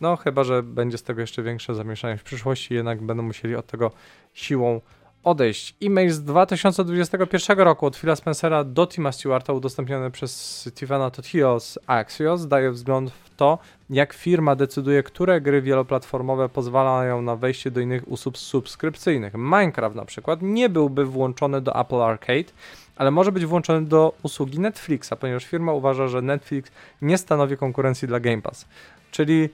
[0.00, 3.66] No chyba, że będzie z tego jeszcze większe zamieszanie w przyszłości, jednak będą musieli od
[3.66, 3.90] tego
[4.34, 4.80] siłą
[5.24, 5.74] odejść.
[5.82, 11.78] E-mail z 2021 roku od Phila Spencera do Tima Stewarta udostępniony przez Stevena Totio z
[11.86, 13.58] Axios daje wzgląd w to,
[13.90, 19.34] jak firma decyduje, które gry wieloplatformowe pozwalają na wejście do innych usług subskrypcyjnych.
[19.34, 22.52] Minecraft na przykład nie byłby włączony do Apple Arcade,
[22.96, 26.70] ale może być włączony do usługi Netflixa, ponieważ firma uważa, że Netflix
[27.02, 28.66] nie stanowi konkurencji dla Game Pass.
[29.10, 29.48] Czyli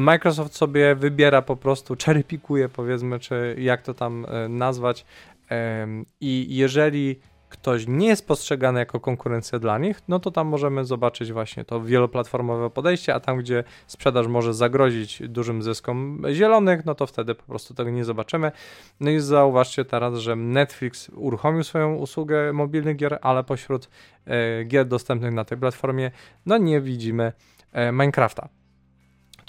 [0.00, 5.04] Microsoft sobie wybiera po prostu, cherrypikuje powiedzmy, czy jak to tam e, nazwać
[6.20, 11.32] i jeżeli ktoś nie jest postrzegany jako konkurencja dla nich, no to tam możemy zobaczyć
[11.32, 17.06] właśnie to wieloplatformowe podejście, a tam, gdzie sprzedaż może zagrozić dużym zyskom zielonych, no to
[17.06, 18.52] wtedy po prostu tego nie zobaczymy.
[19.00, 23.88] No i zauważcie teraz, że Netflix uruchomił swoją usługę mobilnych gier, ale pośród
[24.26, 26.10] e, gier dostępnych na tej platformie,
[26.46, 27.32] no nie widzimy
[27.72, 28.59] e, Minecrafta.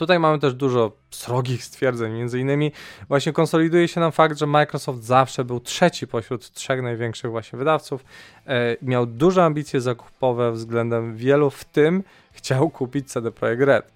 [0.01, 2.71] Tutaj mamy też dużo srogich stwierdzeń, między innymi
[3.07, 8.05] właśnie konsoliduje się nam fakt, że Microsoft zawsze był trzeci pośród trzech największych właśnie wydawców,
[8.47, 13.91] e, miał duże ambicje zakupowe względem wielu, w tym chciał kupić CD Projekt Red.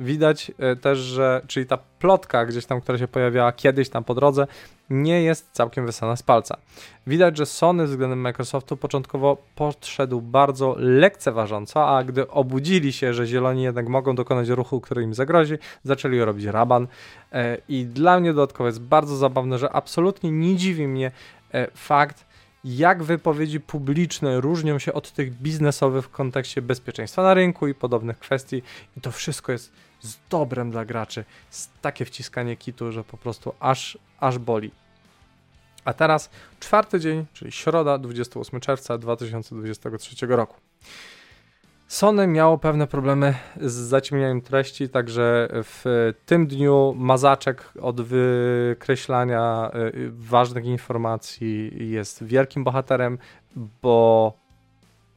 [0.00, 4.14] Widać e, też, że, czyli ta plotka gdzieś tam, która się pojawiała kiedyś tam po
[4.14, 4.46] drodze,
[4.90, 6.56] nie jest całkiem wysana z palca.
[7.06, 13.62] Widać, że Sony względem Microsoftu początkowo podszedł bardzo lekceważąco, a gdy obudzili się, że zieloni
[13.62, 16.86] jednak mogą dokonać ruchu, który im zagrozi, zaczęli robić raban.
[17.32, 21.10] E, I dla mnie dodatkowo jest bardzo zabawne, że absolutnie nie dziwi mnie
[21.54, 22.30] e, fakt,
[22.64, 28.18] jak wypowiedzi publiczne różnią się od tych biznesowych w kontekście bezpieczeństwa na rynku i podobnych
[28.18, 28.62] kwestii.
[28.96, 31.24] I to wszystko jest z dobrem dla graczy.
[31.50, 34.70] Jest takie wciskanie kitu, że po prostu aż, aż boli.
[35.84, 40.56] A teraz czwarty dzień, czyli środa, 28 czerwca 2023 roku.
[41.90, 50.10] Sony miało pewne problemy z zaciemnianiem treści, także w tym dniu mazaczek od wykreślania y,
[50.12, 53.18] ważnych informacji jest wielkim bohaterem,
[53.82, 54.32] bo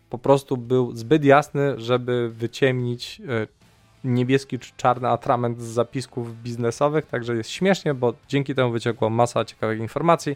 [0.10, 3.63] po prostu był zbyt jasny, żeby wyciemnić y,
[4.04, 9.46] niebieski czy czarny atrament z zapisków biznesowych, także jest śmiesznie, bo dzięki temu wyciekła masa
[9.46, 10.36] ciekawych informacji.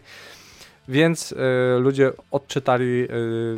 [0.88, 1.36] Więc y,
[1.78, 3.08] ludzie odczytali y,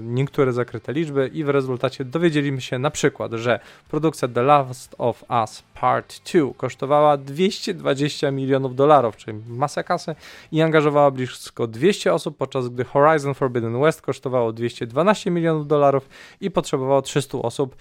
[0.02, 5.24] niektóre zakryte liczby i w rezultacie dowiedzieliśmy się na przykład, że produkcja The Last of
[5.42, 10.14] Us Part 2 kosztowała 220 milionów dolarów, czyli masę kasy
[10.52, 16.08] i angażowała blisko 200 osób, podczas gdy Horizon Forbidden West kosztowało 212 milionów dolarów
[16.40, 17.76] i potrzebowało 300 osób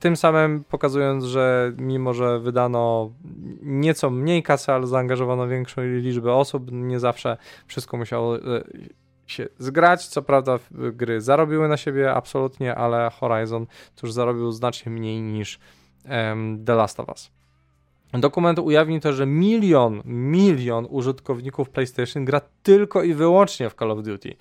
[0.00, 3.10] tym samym pokazując, że mimo, że wydano
[3.62, 8.40] nieco mniej kasy, ale zaangażowano większą liczbę osób, nie zawsze wszystko musiało e,
[9.26, 10.06] się zgrać.
[10.06, 15.58] Co prawda gry zarobiły na siebie absolutnie, ale Horizon cóż zarobił znacznie mniej niż
[16.08, 17.35] um, The Last of Us.
[18.20, 24.02] Dokument ujawni też, że milion, milion użytkowników PlayStation gra tylko i wyłącznie w Call of
[24.02, 24.36] Duty,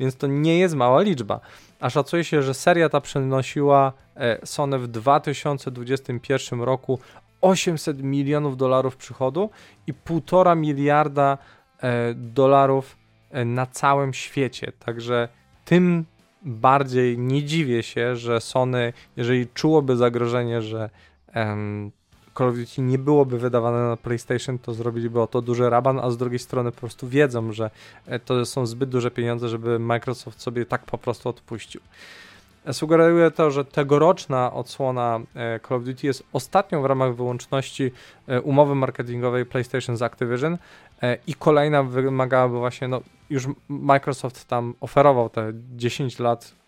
[0.00, 1.40] więc to nie jest mała liczba.
[1.80, 6.98] A szacuje się, że seria ta przynosiła e, Sony w 2021 roku
[7.40, 9.50] 800 milionów dolarów przychodu
[9.86, 11.38] i 1,5 miliarda
[11.80, 12.96] e, dolarów
[13.30, 14.72] e, na całym świecie.
[14.78, 15.28] Także
[15.64, 16.04] tym
[16.42, 20.90] bardziej nie dziwię się, że Sony, jeżeli czułoby zagrożenie, że
[22.38, 26.10] Call of Duty nie byłoby wydawane na PlayStation, to zrobiliby o to duży raban, a
[26.10, 27.70] z drugiej strony po prostu wiedzą, że
[28.06, 31.80] e, to są zbyt duże pieniądze, żeby Microsoft sobie tak po prostu odpuścił.
[32.72, 37.92] Sugeruje to, że tegoroczna odsłona e, Call of Duty jest ostatnią w ramach wyłączności
[38.26, 40.58] e, umowy marketingowej PlayStation z Activision
[41.26, 46.54] i kolejna wymagałaby właśnie, no już Microsoft tam oferował te 10 lat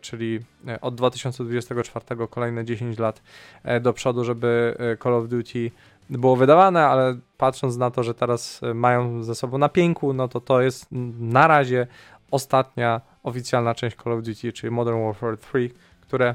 [0.00, 3.22] czyli e, od 2024 kolejne 10 lat
[3.64, 5.70] e, do przodu, żeby Call of Duty
[6.10, 10.40] było wydawane, ale patrząc na to, że teraz mają ze sobą na pięku, no to
[10.40, 10.86] to jest
[11.20, 11.86] na razie
[12.30, 16.34] ostatnia oficjalna część Call of Duty, czyli Modern Warfare 3, które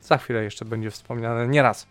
[0.00, 1.86] za chwilę jeszcze będzie wspomniane nieraz.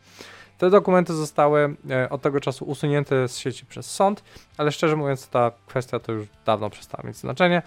[0.58, 1.76] Te dokumenty zostały
[2.10, 4.24] od tego czasu usunięte z sieci przez sąd,
[4.58, 7.62] ale szczerze mówiąc, ta kwestia to już dawno przestała mieć znaczenie.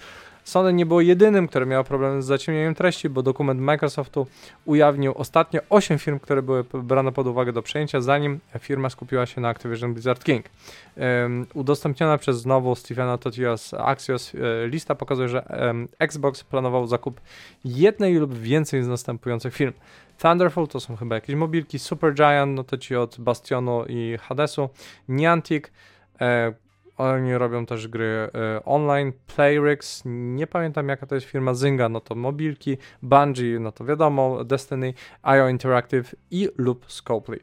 [0.49, 4.27] Sony nie było jedynym, które miało problem z zaciemnieniem treści, bo dokument Microsoftu
[4.65, 9.41] ujawnił ostatnio 8 firm, które były brane pod uwagę do przejęcia, zanim firma skupiła się
[9.41, 10.47] na Activision Blizzard King.
[10.97, 17.21] Um, udostępniona przez znowu Stephena Totios Axios e, lista pokazuje, że um, Xbox planował zakup
[17.65, 19.73] jednej lub więcej z następujących firm.
[20.19, 24.69] Thunderful to są chyba jakieś mobilki, Supergiant, no to ci od Bastionu i Hadesu,
[25.09, 25.65] Niantic,
[26.21, 26.53] e,
[26.99, 29.13] oni robią też gry y, online.
[29.37, 32.77] Playrix, nie pamiętam jaka to jest firma Zynga, no to mobilki.
[33.03, 34.45] Bungie, no to wiadomo.
[34.45, 37.39] Destiny, IO Interactive i lub Scopely.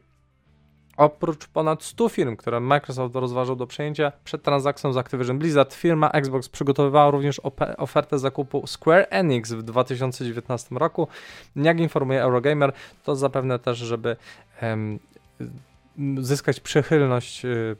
[0.96, 6.10] Oprócz ponad 100 firm, które Microsoft rozważał do przejęcia przed transakcją z Activision Blizzard, firma
[6.10, 7.40] Xbox przygotowywała również
[7.78, 11.08] ofertę zakupu Square Enix w 2019 roku.
[11.56, 12.72] Jak informuje Eurogamer,
[13.04, 14.16] to zapewne też, żeby
[16.18, 17.76] zyskać przychylność y,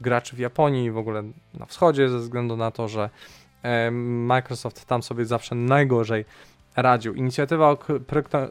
[0.00, 1.22] graczy w Japonii i w ogóle
[1.54, 3.10] na wschodzie, ze względu na to, że
[3.92, 6.24] Microsoft tam sobie zawsze najgorzej
[6.76, 7.14] radził.
[7.14, 7.78] Inicjatywa o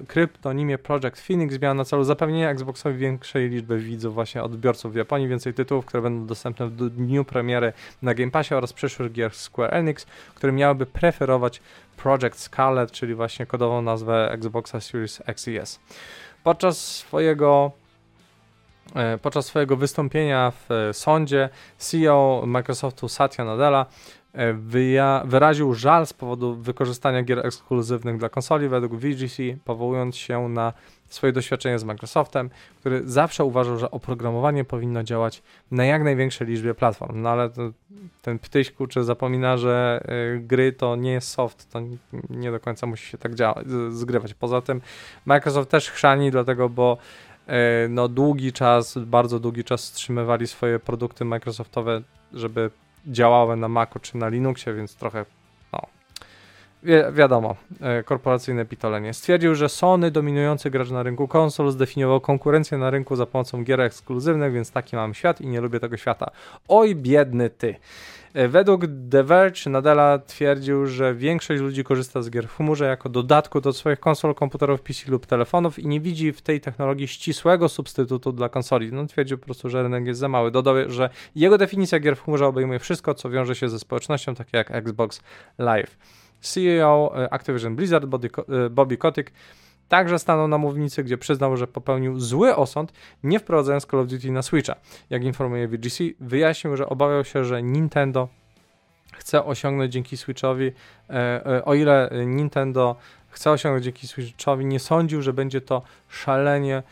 [0.08, 5.28] kryptonimie Project Phoenix miała na celu zapewnienie Xboxowi większej liczby widzów, właśnie odbiorców w Japonii,
[5.28, 9.74] więcej tytułów, które będą dostępne w dniu premiery na Game Passie oraz przyszłych gier Square
[9.74, 10.06] Enix,
[10.36, 11.62] które miałyby preferować
[11.98, 15.80] Project Scarlet, czyli właśnie kodową nazwę Xboxa Series X i S.
[16.44, 17.85] Podczas swojego E,
[19.22, 23.86] podczas swojego wystąpienia w e, sądzie CEO Microsoftu Satya Nadella
[24.34, 24.54] e,
[25.26, 30.74] wyraził żal z powodu wykorzystania gier ekskluzywnych dla konsoli według VGC, powołując się na
[31.08, 36.74] swoje doświadczenie z Microsoftem, który zawsze uważał, że oprogramowanie powinno działać na jak największej liczbie
[36.74, 37.22] platform.
[37.22, 37.50] No ale
[38.22, 40.04] ten ptyś kurczę zapomina, że
[40.40, 41.82] gry to nie jest soft, to
[42.30, 44.34] nie do końca musi się tak działać, zgrywać.
[44.34, 44.82] Poza tym
[45.26, 47.35] Microsoft też chrzani, dlatego, bo E,
[47.90, 52.02] no długi czas, bardzo długi czas wstrzymywali swoje produkty Microsoftowe,
[52.34, 52.72] żeby
[53.08, 55.26] działały na Macu czy na Linuxie, więc trochę
[56.86, 59.14] wi wiadomo, e, korporacyjne pitolenie.
[59.14, 63.82] Stwierdził, że Sony, dominujący gracz na rynku konsol, zdefiniował konkurencję na rynku za pomocą gier
[63.82, 66.32] ekskluzywnych, więc taki mam świat i nie lubię tego świata.
[66.68, 67.76] Oj, biedny ty.
[68.36, 73.10] E, według The Verge Nadella twierdził, że większość ludzi korzysta z gier w chmurze jako
[73.10, 77.70] dodatku do swoich konsol, komputerów, PC lub telefonów i nie widzi w tej technologii ścisłego
[77.70, 78.92] substytutu dla konsoli.
[78.92, 80.52] No twierdził po prostu, że rynek jest za mały.
[80.52, 84.58] Dodał, że jego definicja gier w chmurze obejmuje wszystko, co wiąże się ze społecznością, takie
[84.58, 85.22] jak Xbox
[85.58, 85.98] Live.
[86.48, 89.32] CEO e, Activision Blizzard e, Bobby Kotick
[89.90, 94.32] Także stanął na mównicy, gdzie przyznał, że popełnił zły osąd, nie wprowadzając Call of Duty
[94.32, 94.76] na Switcha.
[95.10, 98.28] Jak informuje VGC, wyjaśnił, że obawiał się, że Nintendo
[99.14, 100.72] chce osiągnąć dzięki Switchowi,
[101.10, 102.96] e, o ile Nintendo
[103.30, 106.84] chce osiągnąć dzięki Switchowi, nie sądził, że będzie to szalenie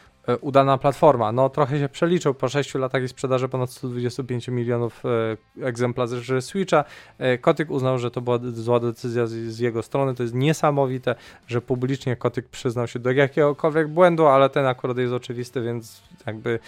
[0.42, 1.32] udana platforma.
[1.32, 6.84] No trochę się przeliczył po 6 latach i sprzedaży ponad 125 milionów e, egzemplarzy Switcha.
[7.18, 10.16] E, Kotyk uznał, że to była zła decyzja z, z, jego strony.
[10.16, 11.16] To jest niesamowite,
[11.48, 16.60] że publicznie Kotyk przyznał się do jakiegokolwiek błędu, ale ten akurat jest oczywisty, więc jakby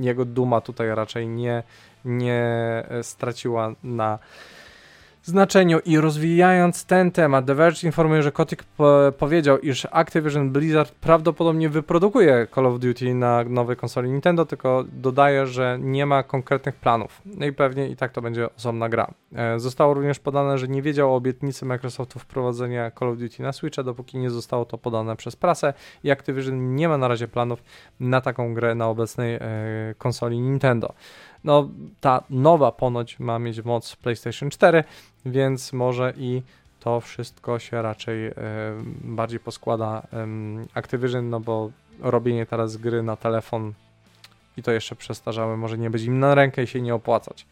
[0.00, 1.62] jego duma tutaj raczej nie,
[2.04, 4.18] nie straciła na
[5.26, 10.92] znaczeniu i rozwijając ten temat, The Verge informuje, że Kotick po powiedział, iż Activision Blizzard
[10.92, 16.74] prawdopodobnie wyprodukuje Call of Duty na nowej konsoli Nintendo, tylko dodaje, że nie ma konkretnych
[16.74, 17.22] planów.
[17.24, 19.10] No i pewnie i tak to będzie osobna gra.
[19.34, 23.52] E, zostało również podane, że nie wiedział o obietnicy Microsoftu wprowadzenia Call of Duty na
[23.52, 27.62] Switcha, dopóki nie zostało to podane przez prasę i Activision nie ma na razie planów
[28.00, 29.40] na taką grę na obecnej e,
[29.98, 30.94] konsoli Nintendo.
[31.46, 31.68] No,
[32.00, 34.84] ta nowa ponoć ma mieć moc PlayStation 4,
[35.26, 36.42] więc może i
[36.80, 38.32] to wszystko się raczej e,
[39.04, 40.26] bardziej poskłada e,
[40.74, 43.72] Activision, no bo robienie teraz gry na telefon
[44.56, 47.46] i to jeszcze przestarzałe może nie być im na rękę i się nie opłacać.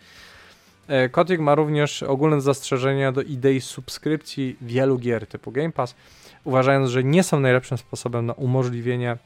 [0.89, 5.95] E, Kotick ma również ogólne zastrzeżenia do idei subskrypcji wielu gier typu Game Pass,
[6.45, 9.17] uważając, że nie są najlepszym sposobem na umożliwienie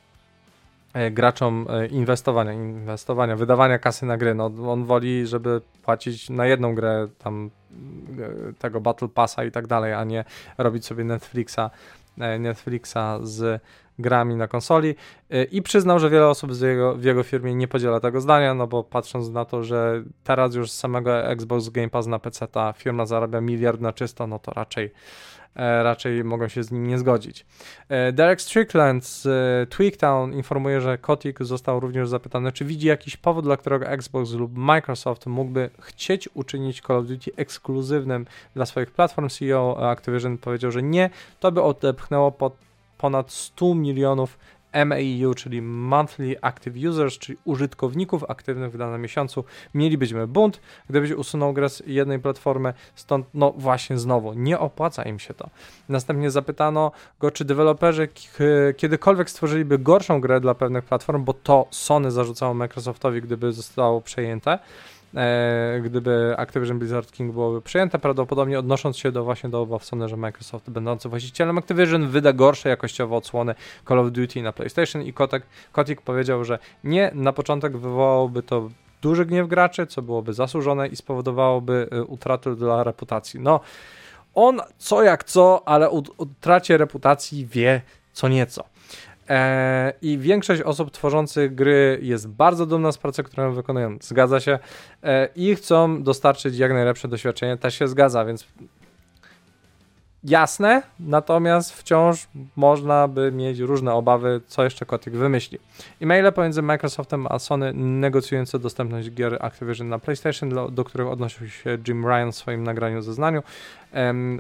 [1.11, 4.35] graczom e, inwestowania, inwestowania, wydawania kasy na gry.
[4.35, 7.51] No, on woli, żeby płacić na jedną grę tam
[8.59, 10.25] tego Battle Passa i tak dalej, a nie
[10.59, 11.71] robić sobie Netflixa,
[12.39, 13.63] Netflixa z
[13.99, 14.95] grami na konsoli
[15.53, 18.85] i przyznał, że wiele osób jego, w jego firmie nie podziela tego zdania, no bo
[18.85, 23.07] patrząc na to, że teraz już z samego Xbox Game Pass na PC ta firma
[23.07, 25.38] zarabia miliard na czysto, no to raczej E,
[25.83, 27.47] raczej mogą się z nim nie zgodzić.
[27.89, 33.17] E, Derek Strickland z e, Tweaktown informuje, że Kotick został również zapytany, czy widzi jakiś
[33.17, 38.91] powód, dla którego Xbox lub Microsoft mógłby chcieć uczynić Call of Duty ekskluzywnym dla swoich
[38.91, 39.29] platform.
[39.29, 42.57] CEO Activision powiedział, że nie, to by odepchnęło pod
[42.99, 44.39] ponad 100 milionów
[44.72, 51.52] MAU, czyli Monthly Active Users, czyli użytkowników aktywnych w danym miesiącu, mielibyśmy bunt, gdybyś usunął
[51.52, 55.50] grę z jednej platformy, stąd no właśnie znowu, nie opłaca im się to.
[55.88, 58.09] Następnie zapytano go, czy deweloperzy
[58.76, 64.59] kiedykolwiek stworzyliby gorszą grę dla pewnych platform, bo to Sony zarzucało Microsoftowi, gdyby zostało przejęte
[65.83, 70.16] gdyby Activision Blizzard King byłoby przejęte, prawdopodobnie odnosząc się do właśnie do obaw Sony, że
[70.16, 73.55] Microsoft będący właścicielem Activision wyda gorsze jakościowo odsłony
[73.88, 75.42] Call of Duty na PlayStation i Kotek,
[75.73, 78.71] Kotik powiedział, że nie, na początek wywołałoby to
[79.03, 83.40] duży gniew graczy, co byłoby zasłużone i spowodowałoby y, utratę dla reputacji.
[83.40, 83.61] No,
[84.35, 88.64] on co jak co, ale o utracie reputacji wie co nieco.
[89.29, 93.97] E, I większość osób tworzących gry jest bardzo dumna z pracy, którą wykonują.
[94.01, 94.59] Zgadza się.
[95.03, 97.57] E, I chcą dostarczyć jak najlepsze doświadczenie.
[97.57, 98.47] Też się zgadza, więc
[100.25, 105.59] jasne, natomiast wciąż można by mieć różne obawy, co jeszcze Kotick wymyśli.
[106.03, 111.49] E-maile pomiędzy Microsoftem a Sony negocjujące dostępność gier Activision na PlayStation, do, do których odnosił
[111.49, 113.43] się Jim Ryan w swoim nagraniu zeznaniu,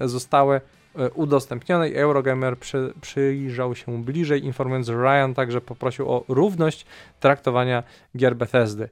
[0.04, 0.77] zostały E,
[1.14, 1.96] udostępnionej.
[1.96, 6.86] Eurogamer przy, przyjrzał się bliżej, informując, że Ryan także poprosił o równość
[7.20, 7.82] traktowania
[8.16, 8.88] gier Bethesdy.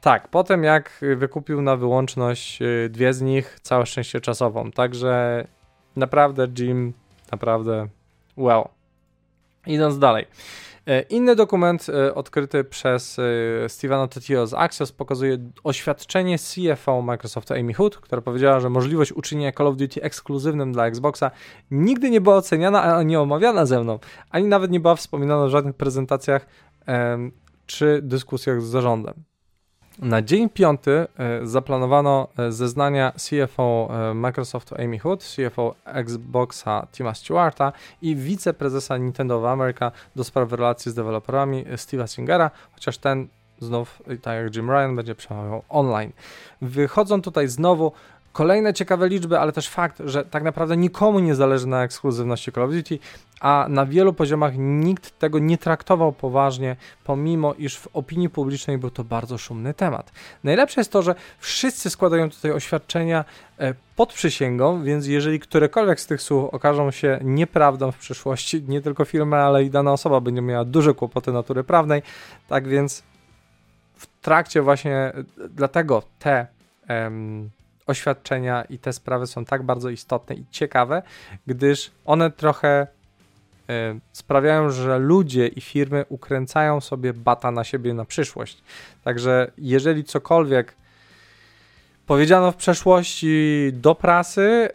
[0.00, 4.70] Tak, potem jak wykupił na wyłączność e, dwie z nich, całe szczęście czasową.
[4.70, 5.46] Także
[5.96, 6.92] naprawdę Jim,
[7.32, 7.88] naprawdę
[8.36, 8.64] well.
[9.66, 10.26] Idąc dalej.
[10.86, 17.54] E, inny dokument e, odkryty przez e, Stevena Totio z Axios pokazuje oświadczenie CFO Microsoftu
[17.54, 21.30] Amy Hood, która powiedziała, że możliwość uczynienia Call of Duty ekskluzywnym dla Xboxa
[21.70, 23.98] nigdy nie była oceniana ani omawiana ze mną,
[24.30, 26.46] ani nawet nie była wspominana w żadnych prezentacjach
[27.66, 29.14] czy dyskusjach z zarządem.
[30.00, 31.06] Na dzień piąty e,
[31.46, 39.38] zaplanowano e, zeznania CFO e, Microsoftu Amy Hood, CFO Xboxa Tima Stewarta i wiceprezesa Nintendo
[39.38, 44.70] of America do spraw relacji z deweloperami Steve'a Singera, chociaż ten znów, tak jak Jim
[44.70, 46.12] Ryan, będzie przemawiał online.
[46.62, 47.92] Wychodzą tutaj znowu
[48.32, 52.64] Kolejne ciekawe liczby, ale też fakt, że tak naprawdę nikomu nie zależy na ekskluzywności Call
[52.64, 52.98] of Duty,
[53.40, 58.90] a na wielu poziomach nikt tego nie traktował poważnie, pomimo iż w opinii publicznej był
[58.90, 60.12] to bardzo szumny temat.
[60.44, 63.24] Najlepsze jest to, że wszyscy składają tutaj oświadczenia
[63.58, 68.80] e, pod przysięgą, więc jeżeli którekolwiek z tych słów okażą się nieprawdą w przyszłości, nie
[68.80, 72.02] tylko firma, ale i dana osoba będzie miała duże kłopoty natury prawnej,
[72.48, 73.02] tak więc
[73.94, 76.46] w trakcie właśnie e, dlatego te
[77.90, 81.02] oświadczenia i te sprawy są tak bardzo istotne i ciekawe,
[81.46, 82.86] gdyż one trochę
[83.70, 88.62] y, sprawiają, że ludzie i firmy ukręcają sobie bata na siebie na przyszłość.
[89.04, 90.74] Także jeżeli cokolwiek
[92.06, 94.68] powiedziano w przeszłości do prasy,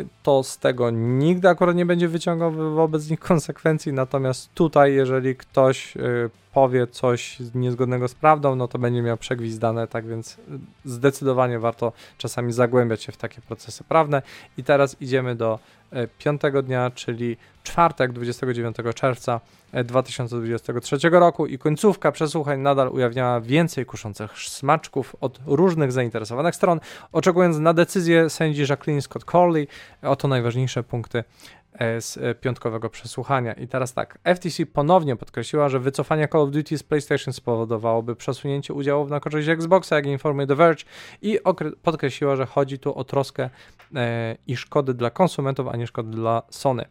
[0.00, 5.36] y, to z tego nigdy akurat nie będzie wyciągał wobec nich konsekwencji, natomiast tutaj, jeżeli
[5.36, 10.36] ktoś y, powie coś niezgodnego z prawdą, no to będzie miał przegwizdane, tak więc
[10.84, 14.22] zdecydowanie warto czasami zagłębiać się w takie procesy prawne.
[14.58, 15.58] I teraz idziemy do
[15.90, 19.40] e, piątego dnia, czyli czwartek, 29 czerwca
[19.84, 26.80] 2023 e, roku i końcówka przesłuchań nadal ujawniała więcej kuszących smaczków od różnych zainteresowanych stron,
[27.12, 29.68] oczekując na decyzję sędzi Jacqueline Scott Corley.
[30.02, 31.24] Oto najważniejsze punkty
[31.57, 31.57] E,
[32.00, 33.52] z e, piątkowego przesłuchania.
[33.52, 38.74] I teraz tak, FTC ponownie podkreśliła, że wycofanie Call of Duty z PlayStation spowodowałoby przesunięcie
[38.74, 40.84] udziałów na korzyść Xboxa, jak informuje The Verge,
[41.22, 41.38] i
[41.82, 43.50] podkreśliła, że chodzi tu o troskę
[43.94, 46.84] e, i szkody dla konsumentów, a nie szkody dla Sony.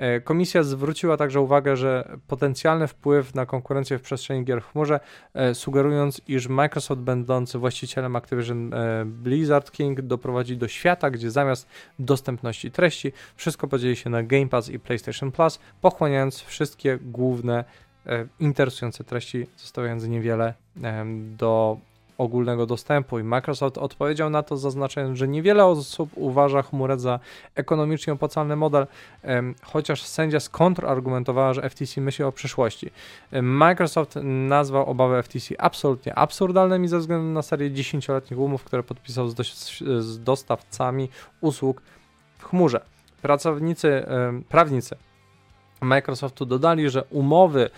[0.00, 5.00] E, komisja zwróciła także uwagę, że potencjalny wpływ na konkurencję w przestrzeni gier w chmurze,
[5.34, 11.68] e, sugerując, iż Microsoft będący właścicielem Activision e, Blizzard King doprowadzi do świata, gdzie zamiast
[11.98, 17.64] dostępności treści wszystko podzieli się na Game Pass i PlayStation Plus, pochłaniając wszystkie główne
[18.40, 20.54] interesujące treści, zostawiając niewiele
[21.36, 21.78] do
[22.20, 27.20] ogólnego dostępu i Microsoft odpowiedział na to zaznaczając, że niewiele osób uważa chmurę za
[27.54, 28.86] ekonomicznie opłacalny model,
[29.62, 32.90] chociaż sędzia skontrargumentowała, że FTC myśli o przyszłości.
[33.42, 39.34] Microsoft nazwał obawy FTC absolutnie absurdalnymi ze względu na serię 10-letnich umów, które podpisał z,
[39.34, 39.44] do,
[40.02, 41.08] z dostawcami
[41.40, 41.82] usług
[42.38, 42.80] w chmurze.
[43.22, 44.06] Pracownicy,
[44.48, 44.96] prawnicy
[45.80, 47.70] Microsoftu dodali, że umowy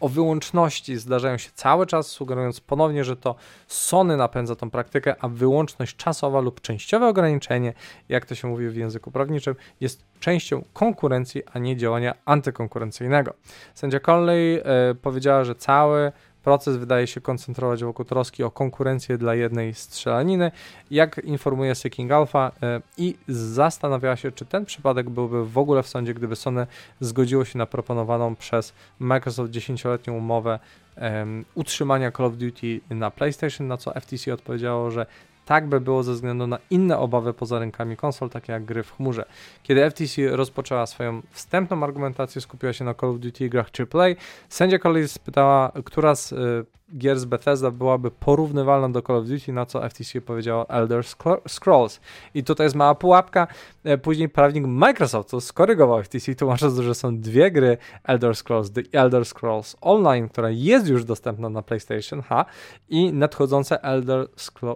[0.00, 3.34] o wyłączności zdarzają się cały czas, sugerując ponownie, że to
[3.66, 7.72] Sony napędza tą praktykę, a wyłączność czasowa lub częściowe ograniczenie,
[8.08, 13.34] jak to się mówi w języku prawniczym, jest częścią konkurencji, a nie działania antykonkurencyjnego.
[13.74, 16.12] Sędzia Conley e, powiedziała, że cały
[16.44, 20.50] Proces wydaje się koncentrować wokół troski o konkurencję dla jednej strzelaniny,
[20.90, 25.88] jak informuje Seeking Alpha e, i zastanawiała się, czy ten przypadek byłby w ogóle w
[25.88, 26.66] sądzie, gdyby Sony
[27.00, 30.58] zgodziło się na proponowaną przez Microsoft 10-letnią umowę
[30.96, 35.06] um, utrzymania Call of Duty na PlayStation, na co FTC odpowiedziało, że
[35.44, 38.96] tak by było ze względu na inne obawy poza rynkami konsol, takie jak gry w
[38.96, 39.24] chmurze.
[39.62, 44.06] Kiedy FTC rozpoczęła swoją wstępną argumentację, skupiła się na Call of Duty grach AAA,
[44.48, 46.64] sędzia kolei spytała, która z y,
[46.98, 51.04] gier z Bethesda byłaby porównywalna do Call of Duty, na co FTC powiedziała Elder
[51.48, 52.00] Scrolls.
[52.34, 53.46] I tutaj jest mała pułapka.
[53.84, 58.72] E, później prawnik Microsoftu skorygował FTC, tłumacząc, że są dwie gry Elder Scrolls.
[58.72, 62.44] The Elder Scrolls Online, która jest już dostępna na PlayStation ha,
[62.88, 64.26] i nadchodzące Elder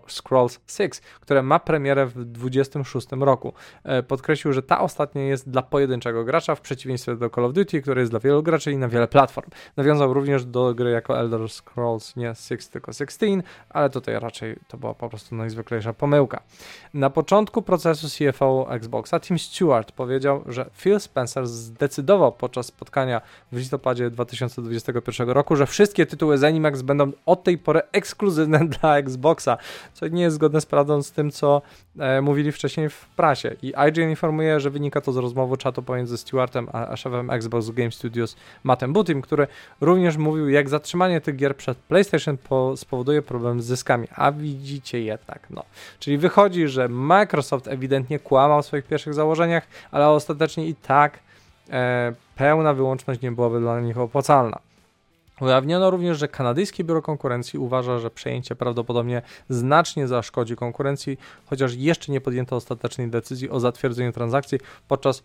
[0.08, 3.52] Scrolls 6, które ma premierę w 2026 roku.
[3.84, 7.82] E, podkreślił, że ta ostatnia jest dla pojedynczego gracza, w przeciwieństwie do Call of Duty,
[7.82, 9.50] które jest dla wielu graczy i na wiele platform.
[9.76, 14.76] Nawiązał również do gry jako Elder Scrolls nie 6, tylko 16, ale tutaj raczej to
[14.76, 16.42] była po prostu najzwyklejsza pomyłka.
[16.94, 23.20] Na początku procesu CFO Xboxa Tim Stewart powiedział, że Phil Spencer zdecydował podczas spotkania
[23.52, 29.58] w listopadzie 2021 roku, że wszystkie tytuły Zenimax będą od tej pory ekskluzywne dla Xboxa,
[29.94, 31.62] co nie jest zgodne z prawdą z tym, co
[31.98, 33.56] e, mówili wcześniej w prasie.
[33.62, 37.90] I IGN informuje, że wynika to z rozmowy czatu pomiędzy Stewartem a, szefem Xbox Game
[37.90, 39.46] Studios Mattem Butim, który
[39.80, 45.00] również mówił, jak zatrzymanie tych gier przed PlayStation po, spowoduje problem z zyskami, a widzicie
[45.00, 45.64] je tak, no.
[45.98, 51.18] Czyli wychodzi, że Microsoft ewidentnie kłamał w swoich pierwszych założeniach, ale ostatecznie i tak
[51.70, 54.67] e, pełna wyłączność nie byłaby dla nich opłacalna.
[55.40, 62.12] Ujawniono również, że kanadyjskie biuro konkurencji uważa, że przejęcie prawdopodobnie znacznie zaszkodzi konkurencji, chociaż jeszcze
[62.12, 64.58] nie podjęto ostatecznej decyzji o zatwierdzeniu transakcji,
[64.88, 65.22] podczas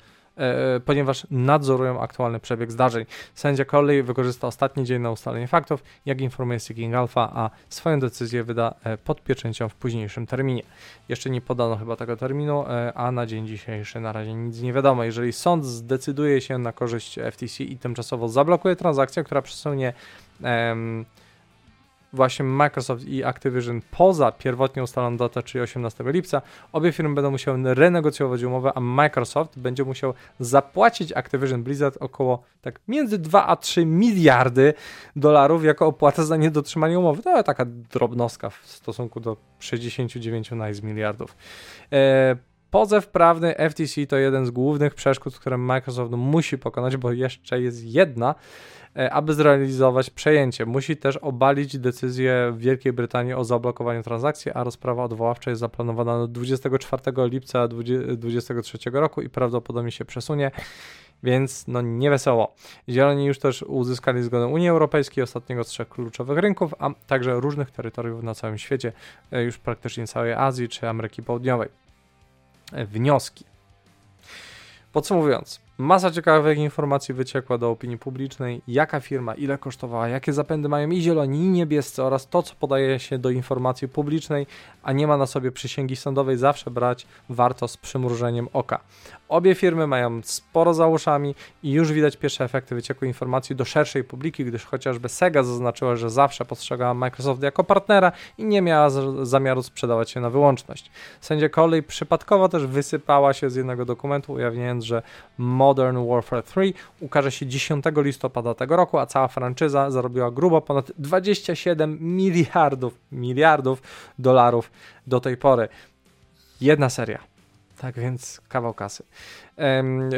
[0.85, 3.05] ponieważ nadzorują aktualny przebieg zdarzeń.
[3.33, 8.43] Sędzia Coley wykorzysta ostatni dzień na ustalenie faktów, jak informuje Seeking Alpha, a swoją decyzję
[8.43, 10.63] wyda e, pod pieczęcią w późniejszym terminie.
[11.09, 14.73] Jeszcze nie podano chyba tego terminu, e, a na dzień dzisiejszy na razie nic nie
[14.73, 15.03] wiadomo.
[15.03, 19.93] Jeżeli sąd zdecyduje się na korzyść FTC i tymczasowo zablokuje transakcję, która przesunie
[22.13, 26.41] właśnie Microsoft i Activision poza pierwotnie ustaloną datę, czyli 18 lipca,
[26.71, 32.79] obie firmy będą musiały renegocjować umowę, a Microsoft będzie musiał zapłacić Activision Blizzard około tak
[32.87, 34.73] między 2 a 3 miliardy
[35.15, 37.23] dolarów jako opłata za niedotrzymanie umowy.
[37.23, 41.35] To taka drobnostka w stosunku do 69 nice miliardów.
[41.91, 42.35] E,
[42.73, 47.85] Pozew prawny FTC to jeden z głównych przeszkód, które Microsoft musi pokonać, bo jeszcze jest
[47.85, 48.35] jedna,
[48.95, 50.65] E, aby zrealizować przejęcie.
[50.65, 56.27] Musi też obalić decyzję Wielkiej Brytanii o zablokowaniu transakcji, a rozprawa odwoławcza jest zaplanowana na
[56.27, 60.51] 24 lipca 2023 roku i prawdopodobnie się przesunie
[61.23, 62.55] więc no nie wesoło.
[62.89, 67.71] Zieloni już też uzyskali zgodę Unii Europejskiej, ostatniego z trzech kluczowych rynków, a także różnych
[67.71, 68.91] terytoriów na całym świecie,
[69.31, 71.82] e, już praktycznie całej Azji czy Ameryki Południowej.
[72.73, 73.45] Wnioski.
[74.91, 80.89] Podsumowując, Masa ciekawych informacji wyciekła do opinii publicznej, jaka firma, ile kosztowała, jakie zapędy mają
[80.89, 84.47] i zieloni, i niebiescy oraz to, co podaje się do informacji publicznej,
[84.83, 88.79] a nie ma na sobie przysięgi sądowej, zawsze brać warto z przymrużeniem oka.
[89.33, 94.03] Obie firmy mają sporo za uszami i już widać pierwsze efekty wycieku informacji do szerszej
[94.03, 98.89] publiki, gdyż chociażby Sega zaznaczyła, że zawsze postrzegała Microsoft jako partnera i nie miała
[99.23, 100.91] zamiaru sprzedawać się na wyłączność.
[101.21, 105.01] Sędzia Coley przypadkowo też wysypała się z jednego dokumentu, ujawniając, że
[105.37, 110.91] Modern Warfare 3 ukaże się 10 listopada tego roku, a cała franczyza zarobiła grubo ponad
[110.97, 113.81] 27 miliardów, miliardów
[114.19, 114.71] dolarów
[115.07, 115.67] do tej pory.
[116.61, 117.32] Jedna seria.
[117.83, 119.03] Tak więc kawał kasy.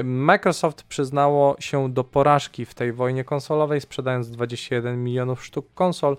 [0.04, 6.18] Microsoft przyznało się do porażki w tej wojnie konsolowej, sprzedając 21 milionów sztuk konsol,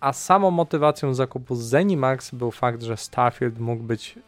[0.00, 4.18] a samą motywacją zakupu Zenimax był fakt, że Starfield mógł być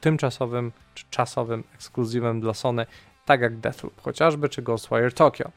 [0.00, 2.86] tymczasowym czy czasowym ekskluzywem dla Sony
[3.24, 5.50] tak jak Deathloop chociażby, czy Ghostwire Tokyo.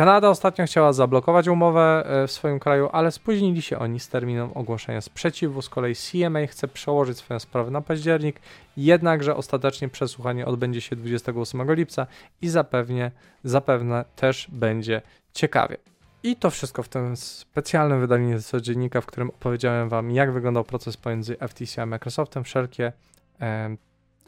[0.00, 4.50] Kanada ostatnio chciała zablokować umowę e, w swoim kraju, ale spóźnili się oni z terminem
[4.54, 5.62] ogłoszenia sprzeciwu.
[5.62, 8.40] Z kolei CMA chce przełożyć swoją sprawę na październik,
[8.76, 12.06] jednakże ostatecznie przesłuchanie odbędzie się 28 lipca
[12.42, 13.10] i zapewnie,
[13.44, 15.76] zapewne też będzie ciekawie.
[16.22, 20.96] I to wszystko w tym specjalnym wydaniu codziennika, w którym opowiedziałem Wam, jak wyglądał proces
[20.96, 22.44] pomiędzy FTC a Microsoftem.
[22.44, 22.92] Wszelkie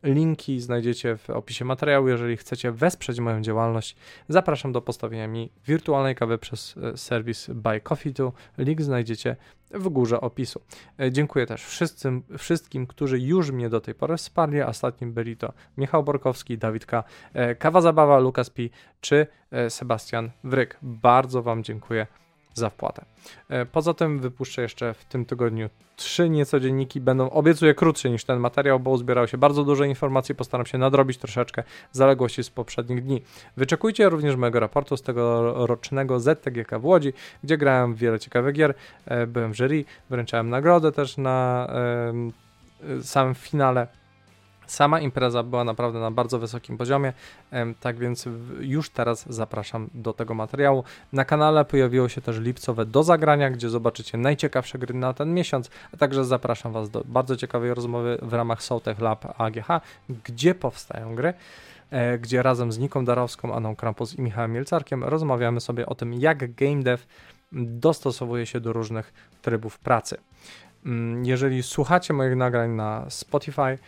[0.02, 2.08] linki znajdziecie w opisie materiału.
[2.08, 3.96] Jeżeli chcecie wesprzeć moją działalność,
[4.28, 8.32] zapraszam do postawienia mi wirtualnej kawy przez e, serwis Buy Coffee To.
[8.58, 9.36] Link znajdziecie
[9.70, 10.60] w górze opisu.
[11.00, 14.62] E, dziękuję też wszystkim, wszystkim, którzy już mnie do tej pory wsparli.
[14.62, 18.62] Ostatnim byli to Michał Borkowski, Dawid K., e, Kawa Zabawa, Lukas P.
[19.00, 19.26] czy
[19.68, 20.78] Sebastian Wryk.
[20.82, 22.06] Bardzo Wam dziękuję
[22.54, 23.04] za wpłatę.
[23.48, 27.00] E, poza tym wypuszczę jeszcze w tym tygodniu trzy niecodzienniki.
[27.00, 30.34] Będą, obiecuję, krótsze niż ten materiał, bo uzbierało się bardzo dużo informacji.
[30.34, 33.22] Postaram się nadrobić troszeczkę zaległości z poprzednich dni.
[33.56, 37.12] Wyczekujcie również mojego raportu z tegorocznego ZTGK w Łodzi,
[37.44, 38.74] gdzie grałem w wiele ciekawych gier.
[39.06, 41.68] E, byłem w jury, wręczałem nagrodę też na
[43.02, 43.86] samym finale
[44.66, 47.12] Sama impreza była naprawdę na bardzo wysokim poziomie,
[47.80, 48.28] tak więc
[48.60, 50.84] już teraz zapraszam do tego materiału.
[51.12, 55.70] Na kanale pojawiło się też lipcowe do zagrania, gdzie zobaczycie najciekawsze gry na ten miesiąc,
[55.94, 59.68] a także zapraszam Was do bardzo ciekawej rozmowy w ramach Soutech Lab AGH,
[60.24, 61.34] gdzie powstają gry
[61.90, 66.14] e, gdzie razem z Niką Darowską, Aną Krampus i Michałem Mielcarkiem rozmawiamy sobie o tym,
[66.14, 67.02] jak game dev
[67.52, 70.16] dostosowuje się do różnych trybów pracy.
[70.86, 73.78] Mm, jeżeli słuchacie moich nagrań na Spotify,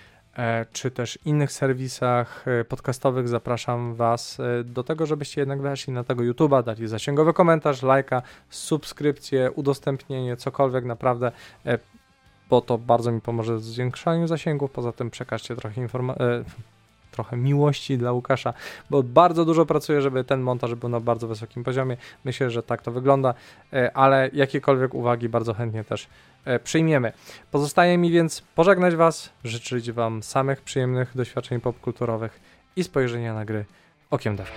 [0.72, 6.05] czy też innych serwisach e, podcastowych, zapraszam Was e, do tego, żebyście jednak weszli na
[6.05, 11.32] tego YouTube'a, dali zasięgowy komentarz, lajka, subskrypcję, udostępnienie, cokolwiek naprawdę,
[12.51, 14.70] bo to bardzo mi pomoże w zwiększaniu zasięgów.
[14.70, 16.24] Poza tym przekażcie trochę informacji
[17.11, 18.55] trochę miłości dla Łukasza,
[18.91, 21.97] bo bardzo dużo pracuje, żeby ten montaż był na bardzo wysokim poziomie.
[22.24, 23.35] Myślę, że tak to wygląda,
[23.95, 26.34] ale jakiekolwiek uwagi bardzo chętnie też E,
[26.65, 27.13] przyjmiemy.
[27.51, 32.41] Pozostaje mi więc pożegnać Was, życzyć Wam samych przyjemnych doświadczeń popkulturowych
[32.77, 33.65] i spojrzenia na gry
[34.11, 34.51] okiem dev.